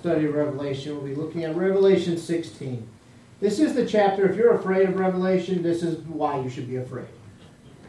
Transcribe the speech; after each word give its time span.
study 0.00 0.24
of 0.26 0.34
Revelation. 0.34 0.94
We'll 0.94 1.04
be 1.04 1.14
looking 1.14 1.44
at 1.44 1.54
Revelation 1.54 2.16
16. 2.16 2.88
This 3.38 3.58
is 3.58 3.74
the 3.74 3.86
chapter, 3.86 4.28
if 4.28 4.36
you're 4.36 4.54
afraid 4.54 4.88
of 4.88 4.98
Revelation, 4.98 5.62
this 5.62 5.82
is 5.82 5.98
why 6.06 6.40
you 6.40 6.48
should 6.48 6.68
be 6.68 6.76
afraid. 6.76 7.06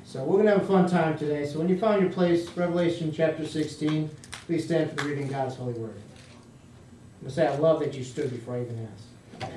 So 0.04 0.24
we're 0.24 0.34
going 0.34 0.46
to 0.46 0.52
have 0.52 0.64
a 0.64 0.68
fun 0.68 0.90
time 0.90 1.18
today. 1.18 1.46
So 1.46 1.60
when 1.60 1.70
you 1.70 1.78
find 1.78 2.02
your 2.02 2.12
place, 2.12 2.50
Revelation 2.56 3.14
chapter 3.14 3.46
16, 3.46 4.10
please 4.46 4.66
stand 4.66 4.90
for 4.90 4.98
the 4.98 5.04
reading 5.04 5.26
of 5.26 5.32
God's 5.32 5.56
holy 5.56 5.74
word. 5.74 5.96
I'm 5.96 7.28
going 7.28 7.30
to 7.30 7.32
say 7.32 7.48
I 7.48 7.56
love 7.56 7.80
that 7.80 7.94
you 7.94 8.04
stood 8.04 8.30
before 8.30 8.56
I 8.56 8.62
even 8.62 8.88
asked. 8.92 9.52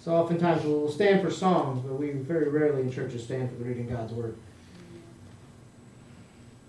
So 0.00 0.12
oftentimes 0.12 0.64
we'll 0.64 0.90
stand 0.90 1.22
for 1.22 1.30
songs, 1.30 1.84
but 1.84 1.94
we 1.94 2.10
very 2.10 2.48
rarely 2.48 2.82
in 2.82 2.90
churches 2.90 3.24
stand 3.24 3.50
for 3.50 3.56
the 3.56 3.64
reading 3.64 3.90
of 3.90 3.98
God's 3.98 4.12
word. 4.12 4.36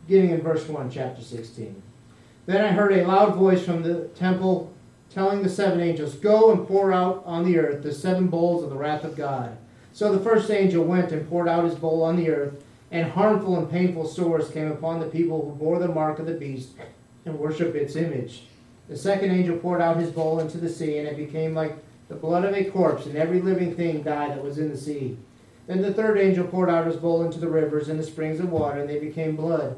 Beginning 0.07 0.31
in 0.31 0.41
verse 0.41 0.67
1, 0.67 0.91
chapter 0.91 1.21
16. 1.21 1.81
Then 2.45 2.63
I 2.63 2.69
heard 2.69 2.91
a 2.91 3.05
loud 3.07 3.35
voice 3.35 3.63
from 3.63 3.83
the 3.83 4.05
temple 4.09 4.73
telling 5.09 5.43
the 5.43 5.49
seven 5.49 5.79
angels, 5.79 6.15
Go 6.15 6.51
and 6.51 6.67
pour 6.67 6.91
out 6.91 7.23
on 7.25 7.45
the 7.45 7.57
earth 7.57 7.83
the 7.83 7.93
seven 7.93 8.27
bowls 8.27 8.63
of 8.63 8.69
the 8.69 8.75
wrath 8.75 9.03
of 9.03 9.15
God. 9.15 9.57
So 9.93 10.11
the 10.11 10.23
first 10.23 10.49
angel 10.49 10.83
went 10.83 11.11
and 11.11 11.29
poured 11.29 11.47
out 11.47 11.65
his 11.65 11.75
bowl 11.75 12.03
on 12.03 12.17
the 12.17 12.29
earth, 12.29 12.63
and 12.91 13.11
harmful 13.11 13.57
and 13.57 13.69
painful 13.69 14.07
sores 14.07 14.49
came 14.49 14.71
upon 14.71 14.99
the 14.99 15.05
people 15.05 15.41
who 15.41 15.55
bore 15.55 15.79
the 15.79 15.87
mark 15.87 16.19
of 16.19 16.25
the 16.25 16.33
beast 16.33 16.71
and 17.25 17.39
worship 17.39 17.75
its 17.75 17.95
image. 17.95 18.43
The 18.89 18.97
second 18.97 19.31
angel 19.31 19.57
poured 19.57 19.81
out 19.81 19.97
his 19.97 20.11
bowl 20.11 20.39
into 20.39 20.57
the 20.57 20.69
sea, 20.69 20.97
and 20.97 21.07
it 21.07 21.15
became 21.15 21.53
like 21.53 21.77
the 22.09 22.15
blood 22.15 22.43
of 22.43 22.53
a 22.53 22.65
corpse, 22.65 23.05
and 23.05 23.15
every 23.15 23.39
living 23.41 23.75
thing 23.75 24.03
died 24.03 24.31
that 24.31 24.43
was 24.43 24.57
in 24.57 24.69
the 24.69 24.77
sea. 24.77 25.17
Then 25.67 25.81
the 25.81 25.93
third 25.93 26.17
angel 26.17 26.45
poured 26.45 26.69
out 26.69 26.87
his 26.87 26.97
bowl 26.97 27.23
into 27.23 27.39
the 27.39 27.47
rivers 27.47 27.87
and 27.87 27.97
the 27.97 28.03
springs 28.03 28.39
of 28.39 28.51
water, 28.51 28.81
and 28.81 28.89
they 28.89 28.99
became 28.99 29.37
blood. 29.37 29.77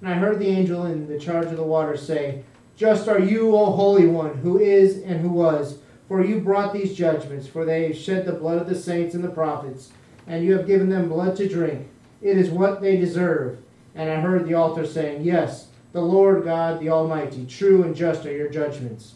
And 0.00 0.10
I 0.10 0.14
heard 0.14 0.38
the 0.38 0.48
angel 0.48 0.84
in 0.84 1.08
the 1.08 1.18
charge 1.18 1.46
of 1.46 1.56
the 1.56 1.62
water 1.62 1.96
say, 1.96 2.44
Just 2.76 3.08
are 3.08 3.18
you, 3.18 3.56
O 3.56 3.66
Holy 3.72 4.06
One, 4.06 4.38
who 4.38 4.58
is 4.58 5.02
and 5.02 5.20
who 5.20 5.30
was, 5.30 5.78
for 6.06 6.24
you 6.24 6.40
brought 6.40 6.72
these 6.72 6.94
judgments, 6.94 7.46
for 7.46 7.64
they 7.64 7.92
shed 7.92 8.26
the 8.26 8.32
blood 8.32 8.60
of 8.60 8.68
the 8.68 8.74
saints 8.74 9.14
and 9.14 9.24
the 9.24 9.28
prophets, 9.28 9.90
and 10.26 10.44
you 10.44 10.56
have 10.56 10.66
given 10.66 10.90
them 10.90 11.08
blood 11.08 11.36
to 11.36 11.48
drink. 11.48 11.88
It 12.20 12.36
is 12.36 12.50
what 12.50 12.80
they 12.80 12.96
deserve. 12.96 13.58
And 13.94 14.10
I 14.10 14.20
heard 14.20 14.46
the 14.46 14.54
altar 14.54 14.86
saying, 14.86 15.22
Yes, 15.22 15.68
the 15.92 16.02
Lord 16.02 16.44
God, 16.44 16.78
the 16.78 16.90
Almighty, 16.90 17.46
true 17.46 17.82
and 17.82 17.96
just 17.96 18.26
are 18.26 18.36
your 18.36 18.50
judgments. 18.50 19.14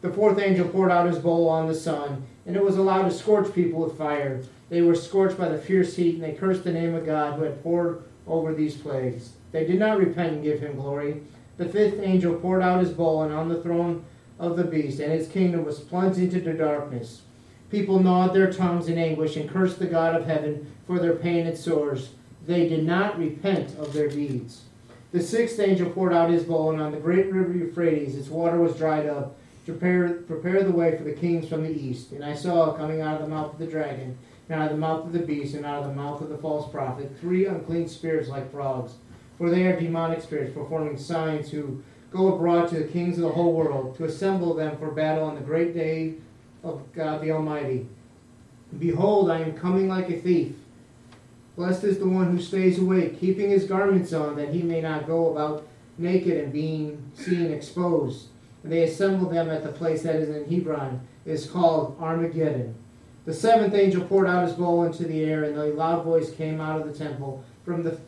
The 0.00 0.12
fourth 0.12 0.38
angel 0.38 0.66
poured 0.66 0.90
out 0.90 1.06
his 1.06 1.18
bowl 1.18 1.48
on 1.48 1.68
the 1.68 1.74
sun, 1.74 2.26
and 2.46 2.56
it 2.56 2.64
was 2.64 2.76
allowed 2.76 3.04
to 3.04 3.10
scorch 3.10 3.54
people 3.54 3.80
with 3.80 3.98
fire. 3.98 4.42
They 4.70 4.80
were 4.80 4.94
scorched 4.94 5.36
by 5.36 5.48
the 5.48 5.58
fierce 5.58 5.94
heat, 5.94 6.14
and 6.14 6.24
they 6.24 6.32
cursed 6.32 6.64
the 6.64 6.72
name 6.72 6.94
of 6.94 7.04
God 7.04 7.34
who 7.34 7.44
had 7.44 7.62
poured 7.62 8.02
over 8.26 8.54
these 8.54 8.76
plagues. 8.76 9.32
They 9.52 9.64
did 9.64 9.78
not 9.78 9.98
repent 9.98 10.32
and 10.32 10.42
give 10.42 10.60
him 10.60 10.76
glory. 10.76 11.22
The 11.58 11.68
fifth 11.68 12.00
angel 12.00 12.34
poured 12.34 12.62
out 12.62 12.80
his 12.82 12.92
bowl, 12.92 13.22
and 13.22 13.32
on 13.32 13.48
the 13.48 13.62
throne 13.62 14.04
of 14.38 14.56
the 14.56 14.64
beast, 14.64 14.98
and 14.98 15.12
his 15.12 15.28
kingdom 15.28 15.64
was 15.64 15.78
plunged 15.78 16.18
into 16.18 16.40
the 16.40 16.54
darkness. 16.54 17.22
People 17.70 18.00
gnawed 18.00 18.34
their 18.34 18.52
tongues 18.52 18.88
in 18.88 18.98
anguish 18.98 19.36
and 19.36 19.48
cursed 19.48 19.78
the 19.78 19.86
God 19.86 20.14
of 20.14 20.26
heaven 20.26 20.72
for 20.86 20.98
their 20.98 21.14
pain 21.14 21.46
and 21.46 21.56
sores. 21.56 22.10
They 22.46 22.68
did 22.68 22.84
not 22.84 23.18
repent 23.18 23.78
of 23.78 23.92
their 23.92 24.08
deeds. 24.08 24.64
The 25.12 25.22
sixth 25.22 25.60
angel 25.60 25.90
poured 25.90 26.12
out 26.12 26.30
his 26.30 26.44
bowl, 26.44 26.70
and 26.70 26.80
on 26.80 26.92
the 26.92 26.98
great 26.98 27.30
river 27.32 27.52
Euphrates 27.52 28.16
its 28.16 28.28
water 28.28 28.58
was 28.58 28.76
dried 28.76 29.06
up, 29.06 29.36
to 29.66 29.72
prepare, 29.72 30.14
prepare 30.14 30.64
the 30.64 30.72
way 30.72 30.96
for 30.96 31.04
the 31.04 31.12
kings 31.12 31.48
from 31.48 31.62
the 31.62 31.70
east. 31.70 32.12
And 32.12 32.24
I 32.24 32.34
saw 32.34 32.72
coming 32.72 33.00
out 33.00 33.20
of 33.20 33.22
the 33.22 33.34
mouth 33.34 33.52
of 33.52 33.58
the 33.58 33.66
dragon, 33.66 34.18
and 34.48 34.60
out 34.60 34.70
of 34.70 34.72
the 34.72 34.80
mouth 34.80 35.06
of 35.06 35.12
the 35.12 35.20
beast, 35.20 35.54
and 35.54 35.64
out 35.64 35.82
of 35.82 35.88
the 35.88 35.94
mouth 35.94 36.20
of 36.20 36.30
the 36.30 36.38
false 36.38 36.70
prophet, 36.70 37.12
three 37.20 37.46
unclean 37.46 37.88
spirits 37.88 38.28
like 38.28 38.50
frogs. 38.50 38.94
For 39.42 39.50
they 39.50 39.66
are 39.66 39.76
demonic 39.76 40.22
spirits, 40.22 40.54
performing 40.54 40.96
signs, 40.96 41.50
who 41.50 41.82
go 42.12 42.32
abroad 42.32 42.68
to 42.68 42.76
the 42.76 42.84
kings 42.84 43.18
of 43.18 43.24
the 43.24 43.32
whole 43.32 43.52
world, 43.52 43.96
to 43.96 44.04
assemble 44.04 44.54
them 44.54 44.78
for 44.78 44.92
battle 44.92 45.24
on 45.24 45.34
the 45.34 45.40
great 45.40 45.74
day 45.74 46.14
of 46.62 46.80
God 46.92 47.20
the 47.20 47.32
Almighty. 47.32 47.88
Behold, 48.78 49.32
I 49.32 49.40
am 49.40 49.54
coming 49.54 49.88
like 49.88 50.08
a 50.10 50.20
thief. 50.20 50.54
Blessed 51.56 51.82
is 51.82 51.98
the 51.98 52.06
one 52.06 52.30
who 52.30 52.40
stays 52.40 52.78
awake, 52.78 53.18
keeping 53.18 53.50
his 53.50 53.64
garments 53.64 54.12
on, 54.12 54.36
that 54.36 54.50
he 54.50 54.62
may 54.62 54.80
not 54.80 55.08
go 55.08 55.32
about 55.32 55.66
naked 55.98 56.36
and 56.36 56.52
being 56.52 57.10
seen 57.14 57.50
exposed. 57.50 58.28
And 58.62 58.70
they 58.70 58.84
assembled 58.84 59.32
them 59.32 59.50
at 59.50 59.64
the 59.64 59.72
place 59.72 60.04
that 60.04 60.14
is 60.14 60.28
in 60.28 60.44
Hebrew, 60.44 61.00
is 61.26 61.50
called 61.50 61.96
Armageddon. 62.00 62.76
The 63.24 63.34
seventh 63.34 63.74
angel 63.74 64.04
poured 64.04 64.28
out 64.28 64.46
his 64.46 64.56
bowl 64.56 64.84
into 64.84 65.02
the 65.02 65.24
air, 65.24 65.42
and 65.42 65.58
a 65.58 65.74
loud 65.74 66.04
voice 66.04 66.30
came 66.30 66.60
out 66.60 66.80
of 66.80 66.86
the 66.86 66.96
temple 66.96 67.42
from 67.64 67.82
the 67.82 67.98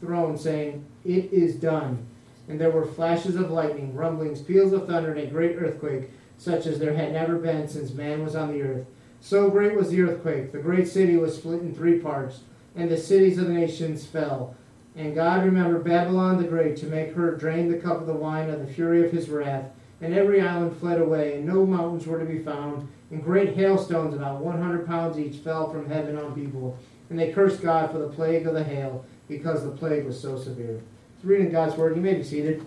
throne, 0.00 0.36
saying, 0.36 0.84
It 1.04 1.32
is 1.32 1.54
done. 1.54 2.06
And 2.48 2.60
there 2.60 2.70
were 2.70 2.86
flashes 2.86 3.36
of 3.36 3.50
lightning, 3.50 3.94
rumblings, 3.94 4.42
peals 4.42 4.72
of 4.72 4.86
thunder, 4.86 5.12
and 5.12 5.20
a 5.20 5.26
great 5.26 5.56
earthquake, 5.56 6.10
such 6.36 6.66
as 6.66 6.78
there 6.78 6.94
had 6.94 7.12
never 7.12 7.36
been 7.36 7.68
since 7.68 7.92
man 7.92 8.24
was 8.24 8.34
on 8.34 8.52
the 8.52 8.62
earth. 8.62 8.86
So 9.20 9.50
great 9.50 9.76
was 9.76 9.90
the 9.90 10.02
earthquake, 10.02 10.50
the 10.50 10.58
great 10.58 10.88
city 10.88 11.16
was 11.16 11.36
split 11.36 11.60
in 11.60 11.74
three 11.74 11.98
parts 11.98 12.40
and 12.74 12.90
the 12.90 12.96
cities 12.96 13.38
of 13.38 13.46
the 13.46 13.52
nations 13.52 14.06
fell. 14.06 14.54
And 14.96 15.14
God 15.14 15.44
remembered 15.44 15.84
Babylon 15.84 16.38
the 16.38 16.48
Great 16.48 16.76
to 16.78 16.86
make 16.86 17.12
her 17.14 17.36
drain 17.36 17.70
the 17.70 17.78
cup 17.78 18.00
of 18.00 18.06
the 18.06 18.14
wine 18.14 18.50
of 18.50 18.60
the 18.60 18.72
fury 18.72 19.04
of 19.04 19.12
his 19.12 19.28
wrath. 19.28 19.66
And 20.00 20.14
every 20.14 20.40
island 20.40 20.76
fled 20.76 21.00
away, 21.00 21.36
and 21.36 21.46
no 21.46 21.66
mountains 21.66 22.06
were 22.06 22.18
to 22.18 22.24
be 22.24 22.38
found. 22.38 22.88
And 23.10 23.22
great 23.22 23.54
hailstones, 23.54 24.14
about 24.14 24.40
100 24.40 24.86
pounds 24.86 25.18
each, 25.18 25.36
fell 25.36 25.70
from 25.70 25.88
heaven 25.88 26.16
on 26.18 26.34
people. 26.34 26.78
And 27.10 27.18
they 27.18 27.32
cursed 27.32 27.60
God 27.60 27.90
for 27.90 27.98
the 27.98 28.08
plague 28.08 28.46
of 28.46 28.54
the 28.54 28.64
hail, 28.64 29.04
because 29.30 29.62
the 29.62 29.70
plague 29.70 30.04
was 30.04 30.20
so 30.20 30.36
severe. 30.36 30.80
So 31.22 31.28
reading 31.28 31.50
God's 31.50 31.76
word, 31.76 31.96
you 31.96 32.02
may 32.02 32.14
be 32.14 32.24
seated. 32.24 32.66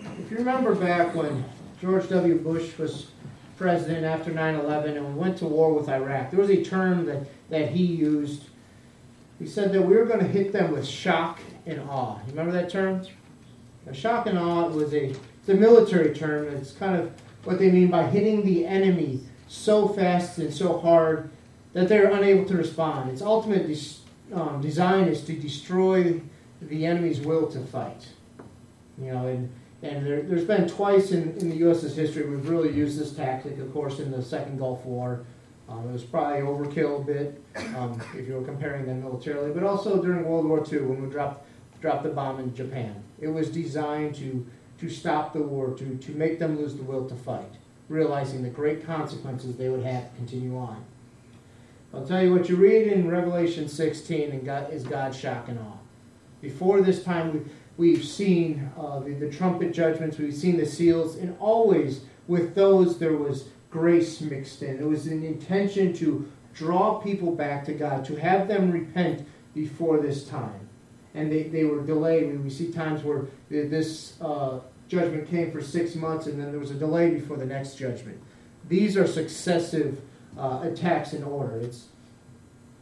If 0.00 0.30
you 0.30 0.38
remember 0.38 0.74
back 0.74 1.14
when 1.14 1.44
George 1.80 2.08
W. 2.08 2.36
Bush 2.38 2.78
was 2.78 3.08
president 3.58 4.04
after 4.04 4.30
9-11 4.30 4.96
and 4.96 5.06
we 5.06 5.20
went 5.20 5.36
to 5.38 5.46
war 5.46 5.74
with 5.74 5.88
Iraq. 5.88 6.30
There 6.30 6.40
was 6.40 6.50
a 6.50 6.62
term 6.62 7.04
that, 7.06 7.26
that 7.50 7.70
he 7.70 7.84
used. 7.84 8.44
He 9.38 9.46
said 9.46 9.72
that 9.72 9.82
we 9.82 9.96
were 9.96 10.04
going 10.04 10.20
to 10.20 10.26
hit 10.26 10.52
them 10.52 10.72
with 10.72 10.86
shock 10.86 11.40
and 11.66 11.80
awe. 11.80 12.18
You 12.26 12.30
remember 12.30 12.52
that 12.52 12.70
term? 12.70 13.02
Now, 13.84 13.92
shock 13.92 14.26
and 14.26 14.38
awe 14.38 14.68
was 14.68 14.92
a, 14.92 15.06
it's 15.06 15.48
a 15.48 15.54
military 15.54 16.14
term. 16.14 16.48
It's 16.48 16.72
kind 16.72 16.96
of 16.96 17.12
what 17.44 17.58
they 17.58 17.70
mean 17.70 17.88
by 17.88 18.04
hitting 18.04 18.44
the 18.44 18.66
enemy 18.66 19.20
so 19.48 19.88
fast 19.88 20.38
and 20.38 20.52
so 20.52 20.78
hard 20.78 21.30
that 21.76 21.90
they're 21.90 22.10
unable 22.10 22.46
to 22.46 22.56
respond. 22.56 23.10
Its 23.10 23.20
ultimate 23.20 23.70
um, 24.32 24.62
design 24.62 25.08
is 25.08 25.22
to 25.24 25.34
destroy 25.34 26.22
the 26.62 26.86
enemy's 26.86 27.20
will 27.20 27.46
to 27.48 27.60
fight. 27.60 28.08
You 28.98 29.12
know, 29.12 29.26
and 29.26 29.52
and 29.82 30.06
there, 30.06 30.22
has 30.22 30.44
been 30.44 30.66
twice 30.66 31.10
in, 31.10 31.36
in 31.36 31.50
the 31.50 31.56
U.S.'s 31.56 31.94
history 31.94 32.26
we've 32.26 32.48
really 32.48 32.72
used 32.72 32.98
this 32.98 33.12
tactic, 33.12 33.58
of 33.58 33.70
course, 33.74 33.98
in 33.98 34.10
the 34.10 34.22
Second 34.22 34.58
Gulf 34.58 34.86
War. 34.86 35.26
Um, 35.68 35.86
it 35.90 35.92
was 35.92 36.02
probably 36.02 36.40
overkill 36.40 37.02
a 37.02 37.04
bit 37.04 37.42
um, 37.76 38.00
if 38.14 38.26
you 38.26 38.36
were 38.36 38.44
comparing 38.44 38.86
them 38.86 39.02
militarily, 39.02 39.52
but 39.52 39.62
also 39.62 40.02
during 40.02 40.24
World 40.24 40.46
War 40.46 40.64
II 40.66 40.78
when 40.78 41.02
we 41.02 41.10
dropped, 41.10 41.46
dropped 41.82 42.04
the 42.04 42.08
bomb 42.08 42.40
in 42.40 42.54
Japan. 42.54 43.04
It 43.20 43.28
was 43.28 43.50
designed 43.50 44.14
to, 44.14 44.46
to 44.78 44.88
stop 44.88 45.34
the 45.34 45.42
war, 45.42 45.74
to, 45.74 45.96
to 45.98 46.12
make 46.12 46.38
them 46.38 46.56
lose 46.56 46.74
the 46.74 46.84
will 46.84 47.06
to 47.06 47.14
fight, 47.14 47.52
realizing 47.90 48.42
the 48.42 48.48
great 48.48 48.86
consequences 48.86 49.58
they 49.58 49.68
would 49.68 49.84
have 49.84 50.10
to 50.10 50.16
continue 50.16 50.56
on. 50.56 50.82
I'll 51.94 52.06
tell 52.06 52.22
you 52.22 52.32
what 52.32 52.48
you 52.48 52.56
read 52.56 52.88
in 52.88 53.08
Revelation 53.08 53.68
16 53.68 54.30
and 54.30 54.44
God, 54.44 54.72
is 54.72 54.84
God's 54.84 55.18
shock 55.18 55.48
and 55.48 55.58
awe. 55.58 55.78
Before 56.40 56.82
this 56.82 57.02
time, 57.02 57.32
we 57.32 57.50
We've 57.76 58.04
seen 58.04 58.70
uh, 58.78 59.00
the, 59.00 59.12
the 59.12 59.30
trumpet 59.30 59.72
judgments, 59.72 60.18
we've 60.18 60.34
seen 60.34 60.56
the 60.56 60.66
seals, 60.66 61.16
and 61.16 61.36
always 61.38 62.02
with 62.26 62.54
those 62.54 62.98
there 62.98 63.16
was 63.16 63.48
grace 63.70 64.20
mixed 64.20 64.62
in. 64.62 64.78
It 64.78 64.86
was 64.86 65.06
an 65.06 65.22
intention 65.22 65.92
to 65.94 66.30
draw 66.54 66.98
people 67.00 67.32
back 67.32 67.66
to 67.66 67.72
God, 67.72 68.04
to 68.06 68.16
have 68.16 68.48
them 68.48 68.70
repent 68.70 69.26
before 69.54 69.98
this 69.98 70.26
time. 70.26 70.68
And 71.14 71.30
they, 71.30 71.44
they 71.44 71.64
were 71.64 71.82
delayed. 71.82 72.42
We 72.42 72.50
see 72.50 72.72
times 72.72 73.02
where 73.02 73.26
this 73.50 74.20
uh, 74.22 74.60
judgment 74.88 75.28
came 75.28 75.50
for 75.52 75.60
six 75.60 75.94
months 75.94 76.26
and 76.26 76.40
then 76.40 76.50
there 76.50 76.60
was 76.60 76.70
a 76.70 76.74
delay 76.74 77.10
before 77.10 77.36
the 77.36 77.46
next 77.46 77.74
judgment. 77.76 78.22
These 78.68 78.96
are 78.96 79.06
successive 79.06 80.00
uh, 80.38 80.60
attacks 80.62 81.12
in 81.12 81.24
order. 81.24 81.58
It's, 81.58 81.86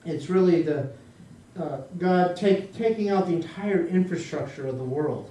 it's 0.05 0.29
really 0.29 0.62
the, 0.62 0.91
uh, 1.59 1.79
God 1.99 2.37
take, 2.37 2.75
taking 2.75 3.11
out 3.11 3.27
the 3.27 3.35
entire 3.35 3.87
infrastructure 3.87 4.67
of 4.67 4.79
the 4.79 4.85
world. 4.85 5.31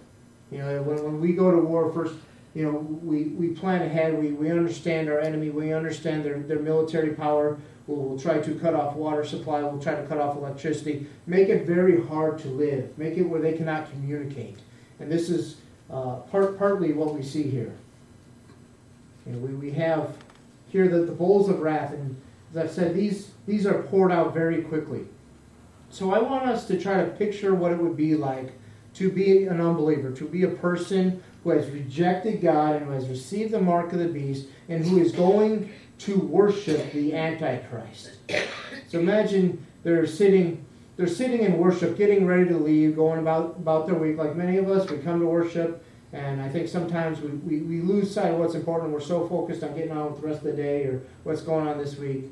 You 0.52 0.60
know, 0.60 0.82
when, 0.84 1.04
when 1.04 1.20
we 1.20 1.34
go 1.34 1.52
to 1.52 1.58
war, 1.58 1.92
first, 1.92 2.16
you 2.54 2.64
know, 2.64 2.78
we, 2.78 3.24
we 3.24 3.50
plan 3.50 3.82
ahead, 3.82 4.18
we, 4.18 4.32
we 4.32 4.52
understand 4.52 5.10
our 5.10 5.20
enemy, 5.20 5.50
we 5.50 5.74
understand 5.74 6.24
their, 6.24 6.40
their 6.40 6.60
military 6.60 7.14
power, 7.14 7.58
we'll, 7.88 7.98
we'll 7.98 8.20
try 8.20 8.38
to 8.40 8.56
cut 8.56 8.74
off 8.74 8.96
water 8.96 9.26
supply, 9.26 9.62
we'll 9.64 9.82
try 9.82 9.96
to 9.96 10.06
cut 10.08 10.20
off 10.20 10.38
electricity, 10.38 11.08
make 11.26 11.50
it 11.50 11.66
very 11.66 12.06
hard 12.06 12.38
to 12.40 12.48
live, 12.48 12.96
make 12.98 13.18
it 13.18 13.24
where 13.24 13.42
they 13.42 13.54
cannot 13.54 13.90
communicate. 13.92 14.60
And 15.00 15.12
this 15.12 15.30
is 15.30 15.58
uh, 15.90 16.18
part, 16.18 16.58
partly 16.58 16.94
what 16.94 17.16
we 17.16 17.24
see 17.24 17.44
here. 17.44 17.74
You 19.26 19.34
know, 19.34 19.40
we, 19.40 19.54
we 19.56 19.72
have 19.72 20.16
here 20.74 20.88
the, 20.88 21.06
the 21.06 21.12
bowls 21.12 21.50
of 21.50 21.60
wrath, 21.60 21.94
and 21.94 22.20
as 22.50 22.58
I've 22.58 22.72
said, 22.72 22.96
these, 22.96 23.30
these 23.46 23.68
are 23.68 23.84
poured 23.84 24.12
out 24.12 24.34
very 24.34 24.64
quickly. 24.64 25.06
So 25.92 26.12
I 26.12 26.20
want 26.20 26.50
us 26.50 26.66
to 26.68 26.82
try 26.82 26.98
to 27.06 27.12
picture 27.12 27.54
what 27.54 27.72
it 27.72 27.78
would 27.78 27.96
be 27.96 28.16
like 28.16 28.54
to 28.96 29.12
be 29.12 29.46
an 29.46 29.62
unbeliever, 29.62 30.12
to 30.12 30.28
be 30.28 30.44
a 30.44 30.50
person 30.50 31.22
who 31.44 31.52
has 31.52 31.70
rejected 31.70 32.42
God 32.42 32.76
and 32.76 32.86
who 32.88 32.92
has 32.92 33.08
received 33.08 33.52
the 33.52 33.62
mark 33.62 33.94
of 33.94 34.00
the 34.00 34.08
beast 34.08 34.48
and 34.68 34.84
who 34.84 35.00
is 35.00 35.12
going 35.12 35.72
to 36.00 36.18
worship 36.18 36.92
the 36.92 37.14
Antichrist. 37.14 38.18
So 38.88 39.00
imagine 39.00 39.66
they're 39.84 40.08
sitting 40.08 40.66
they're 40.96 41.08
sitting 41.08 41.42
in 41.42 41.58
worship, 41.58 41.98
getting 41.98 42.28
ready 42.28 42.48
to 42.50 42.58
leave, 42.58 42.96
going 42.96 43.20
about, 43.20 43.56
about 43.58 43.88
their 43.88 43.96
week. 43.96 44.18
Like 44.18 44.36
many 44.36 44.58
of 44.58 44.70
us, 44.70 44.88
we 44.90 45.00
come 45.00 45.20
to 45.20 45.26
worship, 45.26 45.83
and 46.14 46.40
I 46.40 46.48
think 46.48 46.68
sometimes 46.68 47.20
we, 47.22 47.30
we, 47.30 47.60
we 47.62 47.82
lose 47.82 48.14
sight 48.14 48.32
of 48.32 48.40
what's 48.40 48.54
important. 48.54 48.92
We're 48.92 49.02
so 49.02 49.28
focused 49.28 49.64
on 49.64 49.76
getting 49.76 49.92
on 49.92 50.12
with 50.12 50.22
the 50.22 50.28
rest 50.28 50.40
of 50.40 50.46
the 50.46 50.54
day 50.54 50.84
or 50.86 51.02
what's 51.24 51.42
going 51.42 51.68
on 51.68 51.80
this 51.80 51.98
week. 51.98 52.26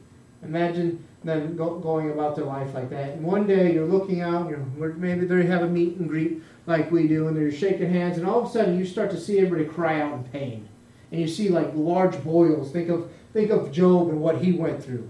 Imagine 0.43 1.03
them 1.23 1.55
go, 1.55 1.79
going 1.79 2.11
about 2.11 2.35
their 2.35 2.45
life 2.45 2.73
like 2.75 2.91
that. 2.91 3.09
And 3.09 3.23
one 3.23 3.47
day 3.47 3.73
you're 3.73 3.87
looking 3.87 4.21
out, 4.21 4.49
you're, 4.49 4.93
maybe 4.93 5.25
they 5.25 5.45
have 5.47 5.63
a 5.63 5.67
meet 5.67 5.97
and 5.97 6.07
greet 6.07 6.41
like 6.67 6.91
we 6.91 7.07
do, 7.07 7.27
and 7.27 7.35
they're 7.35 7.51
shaking 7.51 7.91
hands, 7.91 8.17
and 8.17 8.27
all 8.27 8.41
of 8.41 8.45
a 8.47 8.49
sudden 8.49 8.77
you 8.77 8.85
start 8.85 9.09
to 9.11 9.19
see 9.19 9.39
everybody 9.39 9.65
cry 9.65 9.99
out 9.99 10.13
in 10.13 10.23
pain. 10.25 10.69
And 11.11 11.19
you 11.19 11.27
see 11.27 11.49
like 11.49 11.71
large 11.73 12.23
boils. 12.23 12.71
Think 12.71 12.89
of, 12.89 13.11
think 13.33 13.49
of 13.49 13.71
Job 13.71 14.09
and 14.09 14.21
what 14.21 14.37
he 14.37 14.53
went 14.53 14.83
through. 14.83 15.09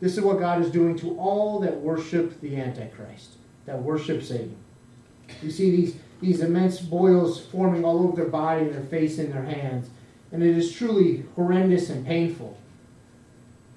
This 0.00 0.16
is 0.16 0.24
what 0.24 0.38
God 0.38 0.60
is 0.62 0.70
doing 0.70 0.98
to 0.98 1.18
all 1.18 1.60
that 1.60 1.80
worship 1.80 2.40
the 2.40 2.56
Antichrist, 2.56 3.36
that 3.66 3.80
worship 3.80 4.22
Satan. 4.22 4.56
You 5.42 5.50
see 5.50 5.70
these, 5.70 5.96
these 6.24 6.40
immense 6.40 6.80
boils 6.80 7.40
forming 7.40 7.84
all 7.84 8.02
over 8.02 8.16
their 8.16 8.30
body, 8.30 8.62
and 8.62 8.74
their 8.74 8.82
face, 8.82 9.18
and 9.18 9.32
their 9.32 9.44
hands. 9.44 9.90
And 10.32 10.42
it 10.42 10.56
is 10.56 10.72
truly 10.72 11.24
horrendous 11.36 11.90
and 11.90 12.04
painful. 12.06 12.56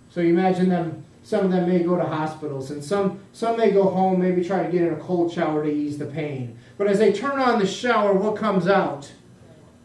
So 0.10 0.22
you 0.22 0.30
imagine 0.30 0.70
them, 0.70 1.04
some 1.24 1.46
of 1.46 1.52
them 1.52 1.70
may 1.70 1.84
go 1.84 1.98
to 1.98 2.06
hospitals, 2.06 2.72
and 2.72 2.84
some, 2.84 3.20
some 3.34 3.58
may 3.58 3.72
go 3.72 3.90
home, 3.90 4.20
maybe 4.20 4.44
try 4.44 4.66
to 4.66 4.72
get 4.72 4.82
in 4.82 4.94
a 4.94 4.98
cold 4.98 5.32
shower 5.32 5.64
to 5.64 5.72
ease 5.72 5.98
the 5.98 6.06
pain. 6.06 6.58
But 6.78 6.88
as 6.88 7.00
they 7.00 7.12
turn 7.12 7.40
on 7.40 7.60
the 7.60 7.68
shower, 7.68 8.14
what 8.14 8.38
comes 8.38 8.68
out? 8.68 9.12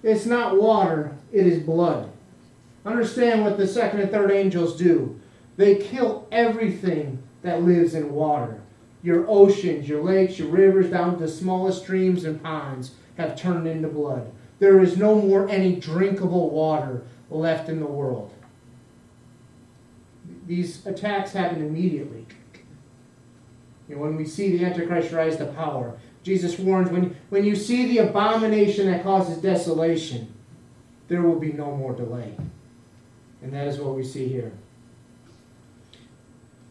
It's 0.02 0.24
not 0.24 0.60
water, 0.60 1.16
it 1.32 1.46
is 1.46 1.62
blood. 1.62 2.10
Understand 2.86 3.44
what 3.44 3.58
the 3.58 3.66
second 3.66 4.00
and 4.00 4.10
third 4.10 4.30
angels 4.30 4.76
do. 4.76 5.20
They 5.56 5.76
kill 5.76 6.26
everything 6.32 7.22
that 7.42 7.62
lives 7.62 7.94
in 7.94 8.12
water. 8.12 8.61
Your 9.02 9.26
oceans, 9.28 9.88
your 9.88 10.02
lakes, 10.02 10.38
your 10.38 10.48
rivers, 10.48 10.90
down 10.90 11.14
to 11.14 11.18
the 11.18 11.28
smallest 11.28 11.82
streams 11.82 12.24
and 12.24 12.42
ponds 12.42 12.92
have 13.16 13.36
turned 13.36 13.66
into 13.66 13.88
blood. 13.88 14.30
There 14.58 14.80
is 14.80 14.96
no 14.96 15.16
more 15.16 15.48
any 15.48 15.76
drinkable 15.76 16.50
water 16.50 17.02
left 17.30 17.68
in 17.68 17.80
the 17.80 17.86
world. 17.86 18.32
These 20.46 20.86
attacks 20.86 21.32
happen 21.32 21.62
immediately. 21.62 22.26
You 23.88 23.96
know, 23.96 24.02
when 24.02 24.16
we 24.16 24.24
see 24.24 24.56
the 24.56 24.64
Antichrist 24.64 25.12
rise 25.12 25.36
to 25.38 25.46
power, 25.46 25.98
Jesus 26.22 26.58
warns 26.58 26.90
when, 26.90 27.16
when 27.30 27.44
you 27.44 27.56
see 27.56 27.88
the 27.88 28.08
abomination 28.08 28.86
that 28.86 29.02
causes 29.02 29.38
desolation, 29.38 30.32
there 31.08 31.22
will 31.22 31.38
be 31.38 31.52
no 31.52 31.76
more 31.76 31.92
delay. 31.92 32.36
And 33.42 33.52
that 33.52 33.66
is 33.66 33.78
what 33.78 33.96
we 33.96 34.04
see 34.04 34.28
here. 34.28 34.52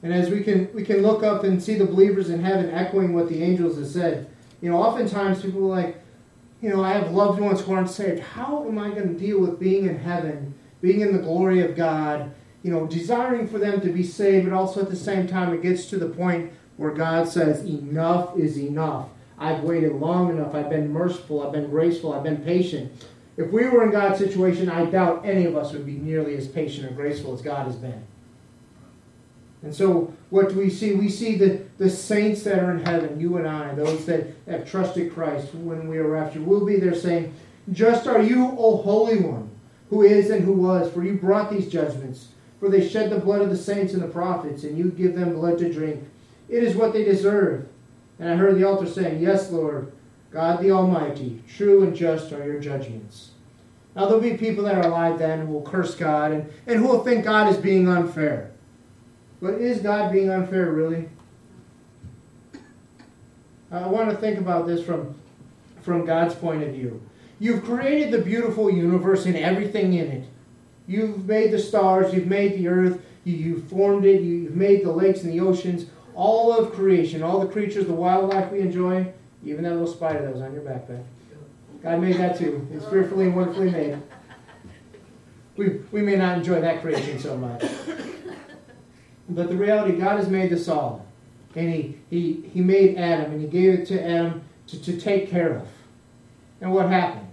And 0.03 0.13
as 0.13 0.29
we 0.29 0.41
can 0.41 0.69
we 0.73 0.83
can 0.83 1.01
look 1.01 1.23
up 1.23 1.43
and 1.43 1.61
see 1.61 1.75
the 1.75 1.85
believers 1.85 2.29
in 2.29 2.43
heaven 2.43 2.69
echoing 2.71 3.13
what 3.13 3.29
the 3.29 3.43
angels 3.43 3.77
have 3.77 3.87
said, 3.87 4.29
you 4.61 4.69
know, 4.69 4.77
oftentimes 4.77 5.41
people 5.41 5.65
are 5.65 5.81
like, 5.81 6.03
you 6.61 6.69
know, 6.69 6.83
I 6.83 6.93
have 6.93 7.11
loved 7.11 7.39
ones 7.39 7.61
who 7.61 7.73
aren't 7.73 7.89
saved. 7.89 8.21
How 8.21 8.67
am 8.67 8.77
I 8.77 8.89
going 8.89 9.13
to 9.13 9.19
deal 9.19 9.39
with 9.39 9.59
being 9.59 9.87
in 9.87 9.97
heaven, 9.97 10.53
being 10.81 11.01
in 11.01 11.13
the 11.13 11.21
glory 11.21 11.61
of 11.61 11.75
God, 11.75 12.31
you 12.63 12.71
know, 12.71 12.85
desiring 12.85 13.47
for 13.47 13.57
them 13.57 13.81
to 13.81 13.89
be 13.89 14.03
saved, 14.03 14.47
but 14.47 14.55
also 14.55 14.81
at 14.81 14.89
the 14.89 14.95
same 14.95 15.27
time 15.27 15.53
it 15.53 15.63
gets 15.63 15.85
to 15.87 15.97
the 15.97 16.09
point 16.09 16.51
where 16.77 16.91
God 16.91 17.27
says, 17.27 17.63
Enough 17.63 18.37
is 18.37 18.57
enough. 18.57 19.09
I've 19.37 19.63
waited 19.63 19.93
long 19.93 20.29
enough. 20.29 20.53
I've 20.53 20.69
been 20.69 20.93
merciful. 20.93 21.45
I've 21.45 21.51
been 21.51 21.69
graceful. 21.69 22.13
I've 22.13 22.23
been 22.23 22.43
patient. 22.43 22.91
If 23.37 23.51
we 23.51 23.67
were 23.67 23.83
in 23.83 23.91
God's 23.91 24.19
situation, 24.19 24.69
I 24.69 24.85
doubt 24.85 25.25
any 25.25 25.45
of 25.45 25.55
us 25.55 25.73
would 25.73 25.85
be 25.85 25.93
nearly 25.93 26.35
as 26.37 26.47
patient 26.47 26.85
or 26.85 26.93
graceful 26.93 27.33
as 27.33 27.41
God 27.41 27.65
has 27.65 27.75
been. 27.75 28.03
And 29.63 29.75
so, 29.75 30.13
what 30.29 30.49
do 30.49 30.55
we 30.55 30.69
see? 30.69 30.93
We 30.93 31.09
see 31.09 31.35
the, 31.35 31.61
the 31.77 31.89
saints 31.89 32.43
that 32.43 32.59
are 32.59 32.71
in 32.71 32.83
heaven, 32.83 33.19
you 33.19 33.37
and 33.37 33.47
I, 33.47 33.73
those 33.75 34.05
that 34.05 34.27
have 34.47 34.69
trusted 34.69 35.13
Christ 35.13 35.53
when 35.53 35.87
we 35.87 35.97
are 35.97 36.07
raptured. 36.07 36.45
We'll 36.45 36.65
be 36.65 36.77
there 36.77 36.95
saying, 36.95 37.33
Just 37.71 38.07
are 38.07 38.21
you, 38.21 38.55
O 38.57 38.77
Holy 38.77 39.19
One, 39.19 39.51
who 39.89 40.01
is 40.01 40.31
and 40.31 40.43
who 40.43 40.53
was, 40.53 40.91
for 40.91 41.03
you 41.03 41.13
brought 41.13 41.51
these 41.51 41.71
judgments. 41.71 42.29
For 42.59 42.69
they 42.69 42.87
shed 42.87 43.09
the 43.11 43.19
blood 43.19 43.41
of 43.41 43.49
the 43.49 43.57
saints 43.57 43.93
and 43.93 44.01
the 44.01 44.07
prophets, 44.07 44.63
and 44.63 44.77
you 44.77 44.91
give 44.91 45.15
them 45.15 45.33
blood 45.33 45.57
to 45.59 45.71
drink. 45.71 46.03
It 46.49 46.63
is 46.63 46.75
what 46.75 46.93
they 46.93 47.03
deserve. 47.03 47.67
And 48.19 48.29
I 48.29 48.35
heard 48.35 48.55
the 48.55 48.63
altar 48.63 48.87
saying, 48.87 49.21
Yes, 49.21 49.51
Lord, 49.51 49.91
God 50.31 50.61
the 50.61 50.71
Almighty, 50.71 51.43
true 51.47 51.83
and 51.83 51.95
just 51.95 52.31
are 52.31 52.45
your 52.45 52.59
judgments. 52.59 53.31
Now, 53.95 54.05
there'll 54.05 54.21
be 54.21 54.37
people 54.37 54.63
that 54.63 54.75
are 54.75 54.87
alive 54.87 55.19
then 55.19 55.45
who 55.45 55.53
will 55.53 55.63
curse 55.63 55.95
God 55.95 56.31
and, 56.31 56.53
and 56.65 56.79
who 56.79 56.87
will 56.87 57.03
think 57.03 57.25
God 57.25 57.51
is 57.51 57.57
being 57.57 57.89
unfair. 57.89 58.50
But 59.41 59.55
is 59.55 59.79
God 59.79 60.11
being 60.11 60.29
unfair, 60.29 60.71
really? 60.71 61.09
I 63.71 63.87
want 63.87 64.09
to 64.09 64.15
think 64.17 64.37
about 64.37 64.67
this 64.67 64.83
from, 64.85 65.15
from 65.81 66.05
God's 66.05 66.35
point 66.35 66.61
of 66.61 66.73
view. 66.73 67.01
You've 67.39 67.63
created 67.63 68.11
the 68.11 68.19
beautiful 68.19 68.69
universe 68.69 69.25
and 69.25 69.35
everything 69.35 69.93
in 69.93 70.07
it. 70.11 70.27
You've 70.87 71.25
made 71.25 71.51
the 71.51 71.59
stars, 71.59 72.13
you've 72.13 72.27
made 72.27 72.53
the 72.53 72.67
earth, 72.67 73.01
you, 73.23 73.55
have 73.55 73.67
formed 73.67 74.05
it, 74.05 74.21
you've 74.21 74.55
made 74.55 74.83
the 74.83 74.91
lakes 74.91 75.23
and 75.23 75.31
the 75.31 75.39
oceans, 75.39 75.85
all 76.13 76.51
of 76.51 76.73
creation, 76.73 77.23
all 77.23 77.39
the 77.39 77.47
creatures, 77.47 77.87
the 77.87 77.93
wildlife 77.93 78.51
we 78.51 78.59
enjoy, 78.59 79.11
even 79.43 79.63
that 79.63 79.71
little 79.71 79.87
spider 79.87 80.21
that 80.21 80.33
was 80.33 80.41
on 80.41 80.53
your 80.53 80.63
backpack. 80.63 81.03
God 81.81 81.99
made 81.99 82.17
that 82.17 82.37
too. 82.37 82.67
It's 82.73 82.85
fearfully 82.85 83.25
and 83.25 83.35
wonderfully 83.35 83.71
made. 83.71 83.97
We, 85.55 85.79
we 85.91 86.01
may 86.01 86.15
not 86.15 86.37
enjoy 86.37 86.61
that 86.61 86.81
creation 86.81 87.17
so 87.17 87.37
much. 87.37 87.63
But 89.31 89.49
the 89.49 89.55
reality, 89.55 89.97
God 89.97 90.17
has 90.17 90.29
made 90.29 90.49
this 90.49 90.67
all. 90.67 91.05
And 91.55 91.73
he, 91.73 91.97
he, 92.09 92.49
he 92.53 92.61
made 92.61 92.97
Adam, 92.97 93.31
and 93.31 93.41
he 93.41 93.47
gave 93.47 93.79
it 93.79 93.87
to 93.87 94.01
Adam 94.01 94.43
to, 94.67 94.81
to 94.81 94.99
take 94.99 95.29
care 95.29 95.55
of. 95.55 95.67
And 96.59 96.73
what 96.73 96.89
happened? 96.89 97.27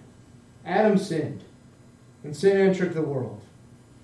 Adam 0.64 0.96
sinned, 0.96 1.42
and 2.22 2.36
sin 2.36 2.56
entered 2.56 2.94
the 2.94 3.02
world. 3.02 3.42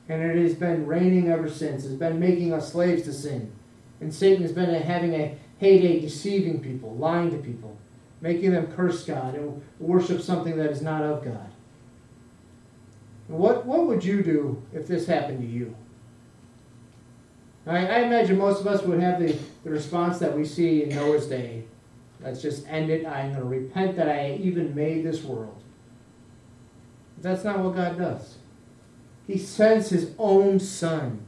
And 0.09 0.23
it 0.23 0.37
has 0.43 0.55
been 0.55 0.87
reigning 0.87 1.31
ever 1.31 1.49
since. 1.49 1.85
It's 1.85 1.95
been 1.95 2.19
making 2.19 2.53
us 2.53 2.73
slaves 2.73 3.05
to 3.05 3.13
sin. 3.13 3.53
And 4.01 4.13
Satan 4.13 4.43
has 4.43 4.53
been 4.53 4.71
having 4.83 5.15
a 5.15 5.39
heyday 5.59 6.01
deceiving 6.01 6.61
people, 6.61 6.95
lying 6.97 7.31
to 7.31 7.39
people, 7.39 7.77
making 8.21 8.53
them 8.53 8.67
curse 8.73 9.05
God 9.05 9.35
and 9.35 9.63
worship 9.79 10.21
something 10.21 10.57
that 10.57 10.71
is 10.71 10.83
not 10.83 11.03
of 11.03 11.25
God. 11.25 11.51
What, 13.29 13.65
what 13.65 13.87
would 13.87 14.05
you 14.05 14.23
do 14.23 14.63
if 14.73 14.87
this 14.87 15.07
happened 15.07 15.41
to 15.41 15.47
you? 15.47 15.75
I, 17.67 17.87
I 17.87 17.99
imagine 18.01 18.39
most 18.39 18.61
of 18.61 18.67
us 18.67 18.83
would 18.83 19.01
have 19.01 19.21
the, 19.21 19.37
the 19.65 19.71
response 19.71 20.19
that 20.19 20.37
we 20.37 20.45
see 20.45 20.83
in 20.83 20.91
Noah's 20.91 21.27
day. 21.27 21.65
Let's 22.21 22.43
just 22.43 22.67
end 22.69 22.91
it. 22.91 23.07
I'm 23.07 23.31
going 23.33 23.43
to 23.43 23.45
repent 23.45 23.97
that 23.97 24.09
I 24.09 24.39
even 24.43 24.75
made 24.75 25.05
this 25.05 25.23
world. 25.23 25.63
But 27.17 27.23
that's 27.23 27.45
not 27.45 27.59
what 27.59 27.77
God 27.77 27.99
does. 27.99 28.37
He 29.27 29.39
sends 29.39 29.89
his 29.89 30.13
own 30.19 30.61
son 30.61 31.25